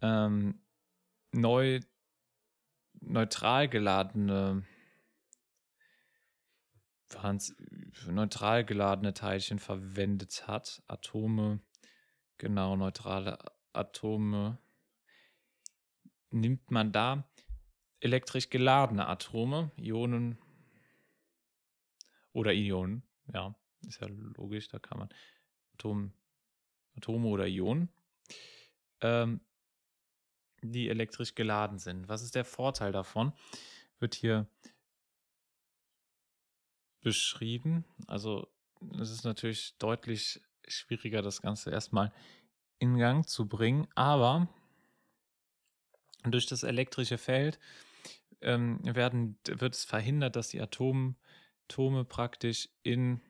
ähm, 0.00 0.60
neu 1.32 1.80
neutral 3.00 3.68
geladene 3.68 4.66
neutral 8.08 8.64
geladene 8.64 9.14
Teilchen 9.14 9.58
verwendet 9.58 10.46
hat. 10.48 10.82
Atome, 10.88 11.60
genau, 12.38 12.76
neutrale 12.76 13.38
Atome. 13.72 14.58
Nimmt 16.30 16.70
man 16.70 16.92
da 16.92 17.28
elektrisch 18.00 18.50
geladene 18.50 19.06
Atome, 19.06 19.70
Ionen 19.76 20.38
oder 22.32 22.52
Ionen, 22.52 23.02
ja, 23.32 23.54
ist 23.86 24.00
ja 24.00 24.08
logisch, 24.08 24.68
da 24.68 24.78
kann 24.78 24.98
man 24.98 25.08
Atom, 25.74 26.12
Atome 26.96 27.28
oder 27.28 27.46
Ionen, 27.46 27.88
ähm, 29.00 29.40
die 30.72 30.88
elektrisch 30.88 31.34
geladen 31.34 31.78
sind. 31.78 32.08
Was 32.08 32.22
ist 32.22 32.34
der 32.34 32.44
Vorteil 32.44 32.92
davon? 32.92 33.32
Wird 33.98 34.14
hier 34.14 34.46
beschrieben. 37.00 37.84
Also 38.06 38.48
es 39.00 39.10
ist 39.10 39.24
natürlich 39.24 39.76
deutlich 39.78 40.40
schwieriger, 40.66 41.22
das 41.22 41.40
Ganze 41.40 41.70
erstmal 41.70 42.12
in 42.78 42.98
Gang 42.98 43.26
zu 43.28 43.48
bringen, 43.48 43.86
aber 43.94 44.48
durch 46.24 46.46
das 46.46 46.62
elektrische 46.62 47.18
Feld 47.18 47.58
ähm, 48.40 48.80
werden, 48.82 49.38
wird 49.46 49.74
es 49.74 49.84
verhindert, 49.84 50.36
dass 50.36 50.48
die 50.48 50.60
Atom, 50.60 51.16
Atome 51.64 52.04
praktisch 52.04 52.68
in, 52.82 53.20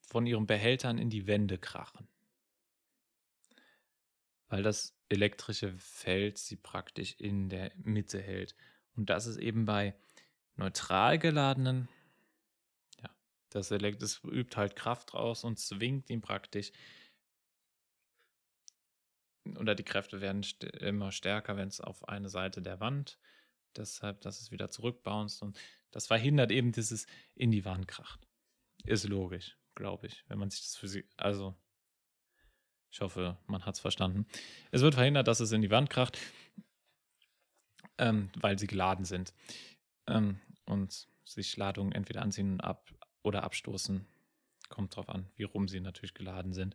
von 0.00 0.26
ihren 0.26 0.46
Behältern 0.46 0.98
in 0.98 1.10
die 1.10 1.26
Wände 1.26 1.58
krachen. 1.58 2.08
Weil 4.48 4.62
das 4.62 4.96
elektrische 5.08 5.76
Feld 5.78 6.38
sie 6.38 6.56
praktisch 6.56 7.14
in 7.18 7.48
der 7.48 7.72
Mitte 7.76 8.20
hält. 8.20 8.54
Und 8.94 9.10
das 9.10 9.26
ist 9.26 9.38
eben 9.38 9.64
bei 9.64 9.94
neutral 10.56 11.18
geladenen, 11.18 11.88
ja, 13.02 13.10
das, 13.50 13.70
Elekt 13.70 14.02
das 14.02 14.22
übt 14.24 14.56
halt 14.56 14.76
Kraft 14.76 15.14
raus 15.14 15.44
und 15.44 15.58
zwingt 15.58 16.10
ihn 16.10 16.20
praktisch, 16.20 16.72
oder 19.58 19.74
die 19.74 19.84
Kräfte 19.84 20.20
werden 20.20 20.42
st 20.42 20.64
immer 20.64 21.12
stärker, 21.12 21.56
wenn 21.56 21.68
es 21.68 21.80
auf 21.80 22.08
eine 22.08 22.28
Seite 22.28 22.62
der 22.62 22.80
Wand, 22.80 23.18
deshalb, 23.76 24.20
dass 24.22 24.40
es 24.40 24.50
wieder 24.50 24.70
zurückbounced 24.70 25.42
und 25.42 25.58
das 25.90 26.06
verhindert 26.06 26.50
eben 26.50 26.72
dieses 26.72 27.06
in 27.34 27.50
die 27.50 27.64
Wand 27.64 27.86
kracht. 27.88 28.26
Ist 28.84 29.04
logisch, 29.04 29.56
glaube 29.74 30.08
ich, 30.08 30.24
wenn 30.28 30.38
man 30.38 30.50
sich 30.50 30.62
das 30.62 30.76
für 30.76 30.88
sie, 30.88 31.08
also 31.16 31.56
ich 32.96 33.02
hoffe, 33.02 33.36
man 33.46 33.66
hat 33.66 33.74
es 33.74 33.80
verstanden. 33.80 34.24
Es 34.70 34.80
wird 34.80 34.94
verhindert, 34.94 35.28
dass 35.28 35.40
es 35.40 35.52
in 35.52 35.60
die 35.60 35.70
Wand 35.70 35.90
kracht, 35.90 36.16
ähm, 37.98 38.30
weil 38.40 38.58
sie 38.58 38.66
geladen 38.66 39.04
sind 39.04 39.34
ähm, 40.06 40.40
und 40.64 41.06
sich 41.22 41.58
Ladungen 41.58 41.92
entweder 41.92 42.22
anziehen 42.22 42.58
ab 42.62 42.90
oder 43.22 43.42
abstoßen. 43.42 44.06
Kommt 44.70 44.96
drauf 44.96 45.10
an, 45.10 45.28
wie 45.36 45.42
rum 45.42 45.68
sie 45.68 45.80
natürlich 45.80 46.14
geladen 46.14 46.54
sind. 46.54 46.74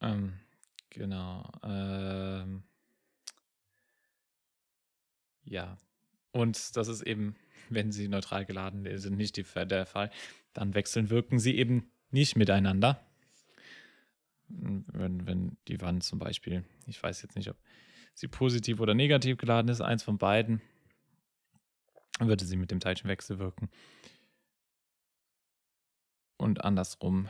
Ähm, 0.00 0.40
genau. 0.90 1.48
Ähm, 1.62 2.64
ja. 5.44 5.78
Und 6.32 6.76
das 6.76 6.88
ist 6.88 7.02
eben, 7.02 7.36
wenn 7.68 7.92
sie 7.92 8.08
neutral 8.08 8.44
geladen 8.44 8.98
sind, 8.98 9.16
nicht 9.16 9.36
die, 9.36 9.44
der 9.44 9.86
Fall. 9.86 10.10
Dann 10.52 10.74
wechseln, 10.74 11.10
wirken 11.10 11.38
sie 11.38 11.56
eben 11.56 11.92
nicht 12.10 12.34
miteinander. 12.34 13.07
Wenn, 14.48 15.26
wenn 15.26 15.56
die 15.68 15.80
Wand 15.80 16.02
zum 16.02 16.18
Beispiel, 16.18 16.64
ich 16.86 17.02
weiß 17.02 17.22
jetzt 17.22 17.36
nicht, 17.36 17.50
ob 17.50 17.56
sie 18.14 18.28
positiv 18.28 18.80
oder 18.80 18.94
negativ 18.94 19.36
geladen 19.36 19.68
ist, 19.68 19.80
eins 19.80 20.02
von 20.02 20.18
beiden, 20.18 20.62
würde 22.18 22.44
sie 22.44 22.56
mit 22.56 22.70
dem 22.70 22.80
Teilchen 22.80 23.08
wechselwirken. 23.08 23.68
Und 26.36 26.64
andersrum 26.64 27.28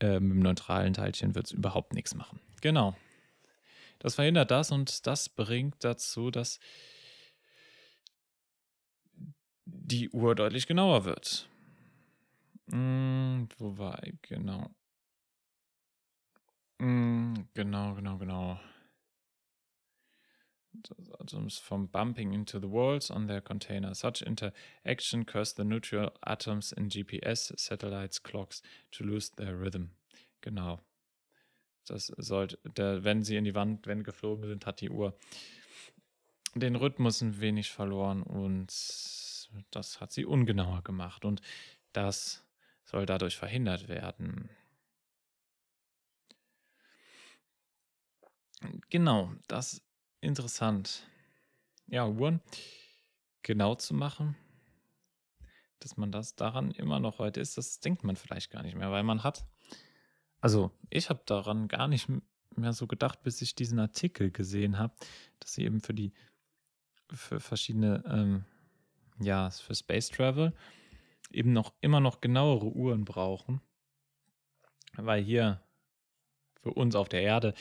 Äh, 0.00 0.20
mit 0.20 0.32
dem 0.32 0.40
neutralen 0.40 0.92
Teilchen 0.92 1.34
wird 1.34 1.46
es 1.46 1.52
überhaupt 1.52 1.94
nichts 1.94 2.14
machen. 2.14 2.40
Genau. 2.60 2.94
Das 3.98 4.14
verhindert 4.14 4.50
das 4.50 4.70
und 4.70 5.06
das 5.06 5.28
bringt 5.30 5.82
dazu, 5.82 6.30
dass 6.30 6.60
die 9.64 10.10
Uhr 10.10 10.34
deutlich 10.34 10.66
genauer 10.66 11.06
wird. 11.06 11.48
Hm, 12.70 13.48
wo 13.58 13.78
war 13.78 14.02
ich? 14.02 14.20
Genau. 14.22 14.68
Hm, 16.80 17.48
genau, 17.54 17.94
genau, 17.94 18.18
genau. 18.18 18.60
Atoms 21.20 21.58
from 21.58 21.86
bumping 21.86 22.34
into 22.34 22.58
the 22.58 22.68
walls 22.68 23.10
on 23.10 23.26
their 23.26 23.40
container. 23.40 23.94
Such 23.94 24.20
interaction 24.22 25.24
cause 25.24 25.54
the 25.54 25.64
neutral 25.64 26.10
atoms 26.26 26.72
in 26.72 26.90
GPS 26.90 27.58
satellites 27.58 28.18
clocks 28.18 28.60
to 28.92 29.04
lose 29.04 29.30
their 29.30 29.56
rhythm. 29.56 29.92
Genau. 30.42 30.80
Das 31.86 32.12
sollte, 32.18 32.58
der, 32.76 33.04
wenn 33.04 33.22
sie 33.22 33.36
in 33.36 33.44
die 33.44 33.54
Wand, 33.54 33.86
wenn 33.86 34.02
geflogen 34.02 34.46
sind, 34.46 34.66
hat 34.66 34.80
die 34.80 34.90
Uhr 34.90 35.16
den 36.54 36.76
Rhythmus 36.76 37.20
ein 37.20 37.40
wenig 37.40 37.70
verloren 37.70 38.22
und 38.22 38.66
das 39.70 40.00
hat 40.00 40.12
sie 40.12 40.24
ungenauer 40.24 40.82
gemacht 40.82 41.24
und 41.24 41.40
das 41.92 42.44
soll 42.84 43.06
dadurch 43.06 43.36
verhindert 43.36 43.88
werden. 43.88 44.50
Genau, 48.90 49.32
das 49.48 49.74
ist 49.74 49.82
interessant. 50.20 51.06
Ja, 51.86 52.06
Uhren 52.06 52.40
genau 53.42 53.76
zu 53.76 53.94
machen, 53.94 54.36
dass 55.78 55.96
man 55.96 56.10
das 56.10 56.34
daran 56.34 56.72
immer 56.72 56.98
noch 56.98 57.18
heute 57.18 57.40
ist, 57.40 57.56
das 57.56 57.80
denkt 57.80 58.02
man 58.02 58.16
vielleicht 58.16 58.50
gar 58.50 58.62
nicht 58.62 58.76
mehr, 58.76 58.90
weil 58.90 59.04
man 59.04 59.22
hat, 59.22 59.46
also 60.40 60.72
ich 60.90 61.10
habe 61.10 61.22
daran 61.26 61.68
gar 61.68 61.86
nicht 61.86 62.08
mehr 62.56 62.72
so 62.72 62.86
gedacht, 62.86 63.22
bis 63.22 63.40
ich 63.42 63.54
diesen 63.54 63.78
Artikel 63.78 64.30
gesehen 64.30 64.78
habe, 64.78 64.94
dass 65.38 65.52
sie 65.52 65.64
eben 65.64 65.80
für 65.80 65.94
die, 65.94 66.12
für 67.12 67.38
verschiedene, 67.38 68.02
ähm, 68.08 68.44
ja, 69.20 69.50
für 69.50 69.74
Space 69.74 70.08
Travel 70.08 70.52
eben 71.30 71.52
noch 71.52 71.72
immer 71.80 72.00
noch 72.00 72.20
genauere 72.20 72.66
Uhren 72.66 73.04
brauchen. 73.04 73.60
Weil 74.94 75.22
hier 75.22 75.62
für 76.62 76.72
uns 76.72 76.96
auf 76.96 77.08
der 77.08 77.22
Erde, 77.22 77.54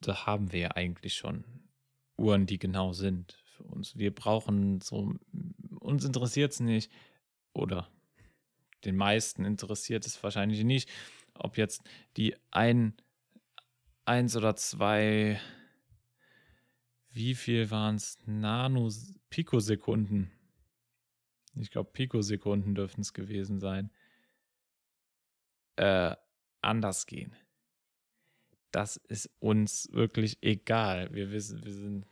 da 0.00 0.26
haben 0.26 0.52
wir 0.52 0.60
ja 0.60 0.70
eigentlich 0.72 1.14
schon 1.14 1.44
Uhren, 2.16 2.46
die 2.46 2.58
genau 2.58 2.92
sind 2.92 3.32
für 3.44 3.64
uns. 3.64 3.96
Wir 3.96 4.14
brauchen 4.14 4.80
so, 4.80 5.14
uns 5.80 6.04
interessiert 6.04 6.52
es 6.52 6.60
nicht, 6.60 6.92
oder 7.52 7.90
den 8.84 8.96
meisten 8.96 9.44
interessiert 9.44 10.06
es 10.06 10.22
wahrscheinlich 10.22 10.64
nicht, 10.64 10.88
ob 11.34 11.58
jetzt 11.58 11.82
die 12.16 12.36
ein, 12.50 12.94
eins 14.04 14.36
oder 14.36 14.56
zwei, 14.56 15.40
wie 17.10 17.34
viel 17.34 17.70
waren 17.70 17.96
es, 17.96 18.18
Nano-Pikosekunden 18.26 20.30
ich 21.54 21.70
glaube, 21.70 21.90
Pikosekunden 21.92 22.74
dürften 22.74 23.00
es 23.00 23.12
gewesen 23.12 23.60
sein, 23.60 23.90
äh, 25.76 26.14
anders 26.60 27.06
gehen. 27.06 27.34
Das 28.70 28.96
ist 28.96 29.30
uns 29.40 29.88
wirklich 29.92 30.38
egal. 30.42 31.12
Wir 31.12 31.30
wissen, 31.32 31.64
wir 31.64 31.72
sind 31.72 32.06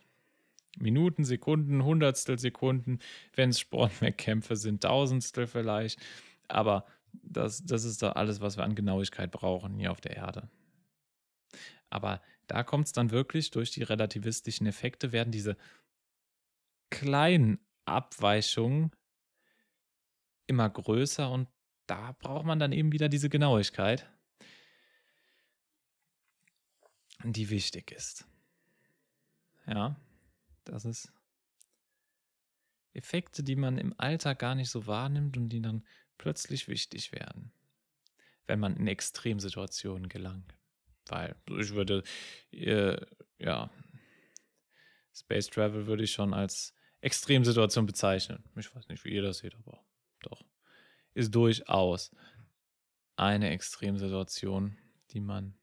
Minuten, 0.79 1.25
Sekunden, 1.25 1.85
Hundertstel 1.85 2.39
Sekunden, 2.39 2.99
wenn 3.35 3.51
es 3.51 3.61
Sportwettkämpfe 3.61 4.57
sind, 4.57 4.83
Tausendstel 4.83 5.47
vielleicht. 5.47 6.01
Aber 6.49 6.85
das, 7.13 7.65
das 7.65 7.85
ist 7.85 8.03
doch 8.03 8.15
alles, 8.15 8.41
was 8.41 8.57
wir 8.57 8.65
an 8.65 8.75
Genauigkeit 8.75 9.31
brauchen 9.31 9.79
hier 9.79 9.91
auf 9.93 10.01
der 10.01 10.17
Erde. 10.17 10.49
Aber 11.91 12.21
da 12.47 12.63
kommt 12.63 12.87
es 12.87 12.93
dann 12.93 13.11
wirklich 13.11 13.51
durch 13.51 13.71
die 13.71 13.83
relativistischen 13.83 14.67
Effekte, 14.67 15.13
werden 15.13 15.31
diese 15.31 15.57
kleinen 16.91 17.59
Abweichungen 17.85 18.91
immer 20.47 20.69
größer 20.69 21.31
und 21.31 21.49
da 21.87 22.13
braucht 22.13 22.47
man 22.47 22.59
dann 22.59 22.73
eben 22.73 22.93
wieder 22.93 23.09
diese 23.09 23.29
Genauigkeit, 23.29 24.11
die 27.25 27.51
wichtig 27.51 27.91
ist. 27.93 28.27
Ja, 29.67 29.97
das 30.65 30.85
ist 30.85 31.13
Effekte, 32.93 33.43
die 33.43 33.57
man 33.57 33.79
im 33.79 33.95
Alltag 33.99 34.39
gar 34.39 34.55
nicht 34.55 34.71
so 34.71 34.87
wahrnimmt 34.87 35.37
und 35.37 35.49
die 35.51 35.61
dann 35.61 35.85
plötzlich 36.17 36.69
wichtig 36.69 37.13
werden, 37.13 37.53
wenn 38.47 38.61
man 38.61 38.77
in 38.77 38.87
Extremsituationen 38.87 40.09
gelangt. 40.09 40.55
Weil 41.07 41.37
ich 41.59 41.71
würde, 41.71 42.03
äh, 42.51 42.97
ja, 43.39 43.71
Space 45.15 45.49
Travel 45.49 45.87
würde 45.87 46.05
ich 46.05 46.13
schon 46.13 46.35
als 46.35 46.75
Extremsituation 47.01 47.87
bezeichnen. 47.87 48.45
Ich 48.57 48.75
weiß 48.75 48.89
nicht, 48.89 49.05
wie 49.05 49.11
ihr 49.11 49.23
das 49.23 49.39
seht, 49.39 49.55
aber 49.55 49.85
doch, 50.21 50.45
ist 51.15 51.35
durchaus 51.35 52.15
eine 53.17 53.51
Extremsituation, 53.51 54.77
die 55.11 55.21
man 55.21 55.59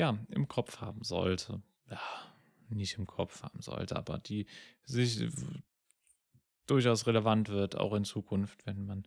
ja 0.00 0.18
im 0.30 0.48
Kopf 0.48 0.80
haben 0.80 1.04
sollte. 1.04 1.62
Ja, 1.90 2.00
nicht 2.70 2.96
im 2.96 3.06
Kopf 3.06 3.42
haben 3.42 3.60
sollte, 3.60 3.96
aber 3.96 4.18
die 4.18 4.46
sich 4.84 5.30
durchaus 6.66 7.06
relevant 7.06 7.48
wird, 7.48 7.76
auch 7.76 7.94
in 7.94 8.04
Zukunft, 8.04 8.64
wenn 8.66 8.86
man 8.86 9.06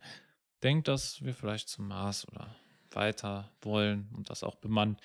denkt, 0.62 0.86
dass 0.88 1.22
wir 1.22 1.34
vielleicht 1.34 1.68
zum 1.68 1.88
Mars 1.88 2.28
oder 2.28 2.54
weiter 2.90 3.50
wollen 3.60 4.08
und 4.14 4.30
das 4.30 4.44
auch 4.44 4.54
bemannt. 4.54 5.00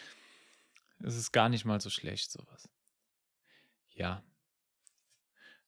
Es 1.00 1.16
ist 1.16 1.32
gar 1.32 1.50
nicht 1.50 1.66
mal 1.66 1.82
so 1.82 1.90
schlecht, 1.90 2.32
sowas. 2.32 2.70
Ja. 3.90 4.22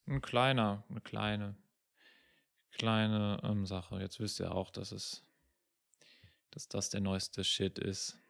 Ein 0.05 0.21
kleiner, 0.21 0.83
eine 0.89 1.01
kleine 1.01 1.55
kleine 2.71 3.39
ähm, 3.43 3.65
Sache. 3.65 3.99
Jetzt 3.99 4.19
wisst 4.19 4.39
ihr 4.39 4.53
auch, 4.53 4.69
dass 4.69 4.91
es, 4.91 5.23
dass 6.51 6.67
das 6.67 6.89
der 6.89 7.01
neueste 7.01 7.43
Shit 7.43 7.79
ist 7.79 8.20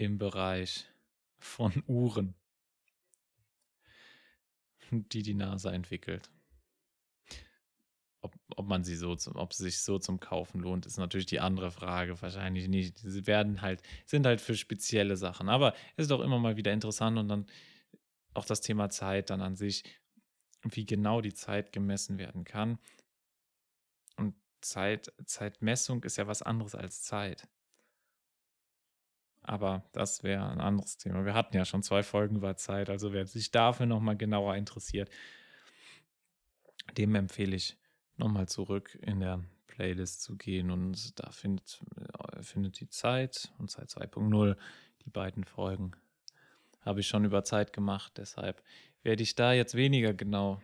im 0.00 0.18
Bereich 0.18 0.86
von 1.38 1.82
Uhren, 1.86 2.34
die 4.90 5.22
die 5.22 5.34
NASA 5.34 5.70
entwickelt. 5.72 6.30
Ob, 8.22 8.34
ob 8.56 8.66
man 8.66 8.84
sie 8.84 8.96
so, 8.96 9.14
zum, 9.16 9.36
ob 9.36 9.52
es 9.52 9.58
sich 9.58 9.78
so 9.78 9.98
zum 9.98 10.20
Kaufen 10.20 10.60
lohnt, 10.60 10.84
ist 10.84 10.98
natürlich 10.98 11.26
die 11.26 11.40
andere 11.40 11.70
Frage. 11.70 12.20
Wahrscheinlich 12.20 12.68
nicht. 12.68 12.98
Sie 12.98 13.26
werden 13.26 13.62
halt, 13.62 13.82
sind 14.04 14.26
halt 14.26 14.40
für 14.40 14.56
spezielle 14.56 15.16
Sachen. 15.16 15.48
Aber 15.48 15.74
es 15.96 16.04
ist 16.04 16.10
doch 16.10 16.20
immer 16.20 16.38
mal 16.38 16.56
wieder 16.56 16.72
interessant 16.72 17.18
und 17.18 17.28
dann 17.28 17.46
auch 18.34 18.44
das 18.44 18.60
Thema 18.60 18.90
Zeit 18.90 19.30
dann 19.30 19.40
an 19.40 19.56
sich, 19.56 19.84
wie 20.62 20.84
genau 20.84 21.22
die 21.22 21.32
Zeit 21.32 21.72
gemessen 21.72 22.18
werden 22.18 22.44
kann. 22.44 22.78
Zeit, 24.60 25.12
Zeitmessung 25.24 26.04
ist 26.04 26.18
ja 26.18 26.26
was 26.26 26.42
anderes 26.42 26.74
als 26.74 27.02
Zeit. 27.02 27.48
Aber 29.42 29.84
das 29.92 30.22
wäre 30.22 30.48
ein 30.48 30.60
anderes 30.60 30.96
Thema. 30.96 31.24
Wir 31.24 31.34
hatten 31.34 31.56
ja 31.56 31.64
schon 31.64 31.82
zwei 31.82 32.02
Folgen 32.02 32.36
über 32.36 32.56
Zeit, 32.56 32.90
also 32.90 33.12
wer 33.12 33.26
sich 33.26 33.50
dafür 33.50 33.86
nochmal 33.86 34.16
genauer 34.16 34.56
interessiert, 34.56 35.10
dem 36.96 37.14
empfehle 37.14 37.56
ich 37.56 37.76
nochmal 38.16 38.48
zurück 38.48 38.98
in 39.02 39.20
der 39.20 39.42
Playlist 39.66 40.22
zu 40.22 40.36
gehen 40.36 40.70
und 40.70 41.18
da 41.18 41.30
findet, 41.30 41.80
äh, 41.96 42.42
findet 42.42 42.80
die 42.80 42.88
Zeit 42.88 43.50
und 43.58 43.70
Zeit 43.70 43.88
2.0, 43.88 44.56
die 45.04 45.10
beiden 45.10 45.44
Folgen, 45.44 45.92
habe 46.82 47.00
ich 47.00 47.08
schon 47.08 47.24
über 47.24 47.44
Zeit 47.44 47.72
gemacht. 47.72 48.12
Deshalb 48.16 48.62
werde 49.02 49.22
ich 49.22 49.34
da 49.34 49.52
jetzt 49.52 49.74
weniger 49.74 50.12
genau 50.12 50.60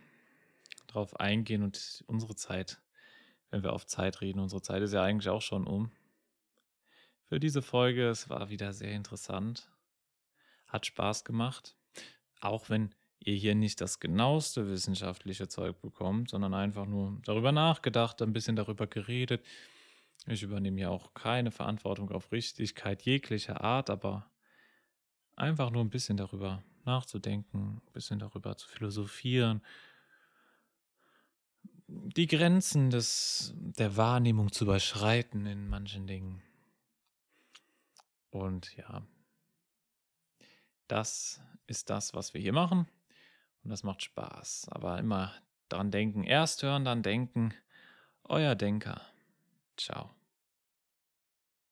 drauf 0.85 1.19
eingehen 1.19 1.63
und 1.63 2.03
unsere 2.07 2.35
Zeit 2.35 2.79
wenn 3.49 3.63
wir 3.63 3.73
auf 3.73 3.85
Zeit 3.85 4.21
reden. 4.21 4.39
Unsere 4.39 4.61
Zeit 4.61 4.81
ist 4.81 4.93
ja 4.93 5.03
eigentlich 5.03 5.29
auch 5.29 5.41
schon 5.41 5.65
um. 5.65 5.91
Für 7.29 7.41
diese 7.41 7.61
Folge, 7.61 8.07
es 8.07 8.29
war 8.29 8.49
wieder 8.49 8.71
sehr 8.71 8.93
interessant. 8.93 9.69
Hat 10.67 10.85
Spaß 10.85 11.25
gemacht. 11.25 11.75
Auch 12.39 12.69
wenn 12.69 12.95
ihr 13.19 13.35
hier 13.35 13.53
nicht 13.53 13.81
das 13.81 13.99
genaueste 13.99 14.69
wissenschaftliche 14.69 15.49
Zeug 15.49 15.81
bekommt, 15.81 16.29
sondern 16.29 16.53
einfach 16.53 16.85
nur 16.85 17.19
darüber 17.25 17.51
nachgedacht, 17.51 18.21
ein 18.21 18.31
bisschen 18.31 18.55
darüber 18.55 18.87
geredet. 18.87 19.45
Ich 20.25 20.41
übernehme 20.41 20.79
ja 20.79 20.89
auch 20.89 21.13
keine 21.13 21.51
Verantwortung 21.51 22.11
auf 22.11 22.31
Richtigkeit 22.31 23.01
jeglicher 23.01 23.61
Art, 23.61 23.89
aber 23.89 24.31
einfach 25.35 25.69
nur 25.69 25.83
ein 25.83 25.89
bisschen 25.89 26.15
darüber 26.15 26.63
nachzudenken, 26.85 27.81
ein 27.85 27.91
bisschen 27.91 28.19
darüber 28.19 28.55
zu 28.55 28.69
philosophieren, 28.69 29.61
die 31.87 32.27
Grenzen 32.27 32.89
des, 32.89 33.53
der 33.55 33.97
Wahrnehmung 33.97 34.51
zu 34.51 34.63
überschreiten 34.63 35.45
in 35.45 35.67
manchen 35.67 36.07
Dingen. 36.07 36.41
Und 38.37 38.75
ja, 38.77 39.01
das 40.87 41.41
ist 41.65 41.89
das, 41.89 42.13
was 42.13 42.33
wir 42.33 42.41
hier 42.41 42.53
machen. 42.53 42.87
Und 43.63 43.71
das 43.71 43.83
macht 43.83 44.03
Spaß. 44.03 44.67
Aber 44.69 44.99
immer 44.99 45.33
dran 45.69 45.91
denken. 45.91 46.23
Erst 46.23 46.63
hören, 46.63 46.85
dann 46.85 47.03
denken. 47.03 47.53
Euer 48.23 48.55
Denker. 48.55 49.01
Ciao. 49.75 50.16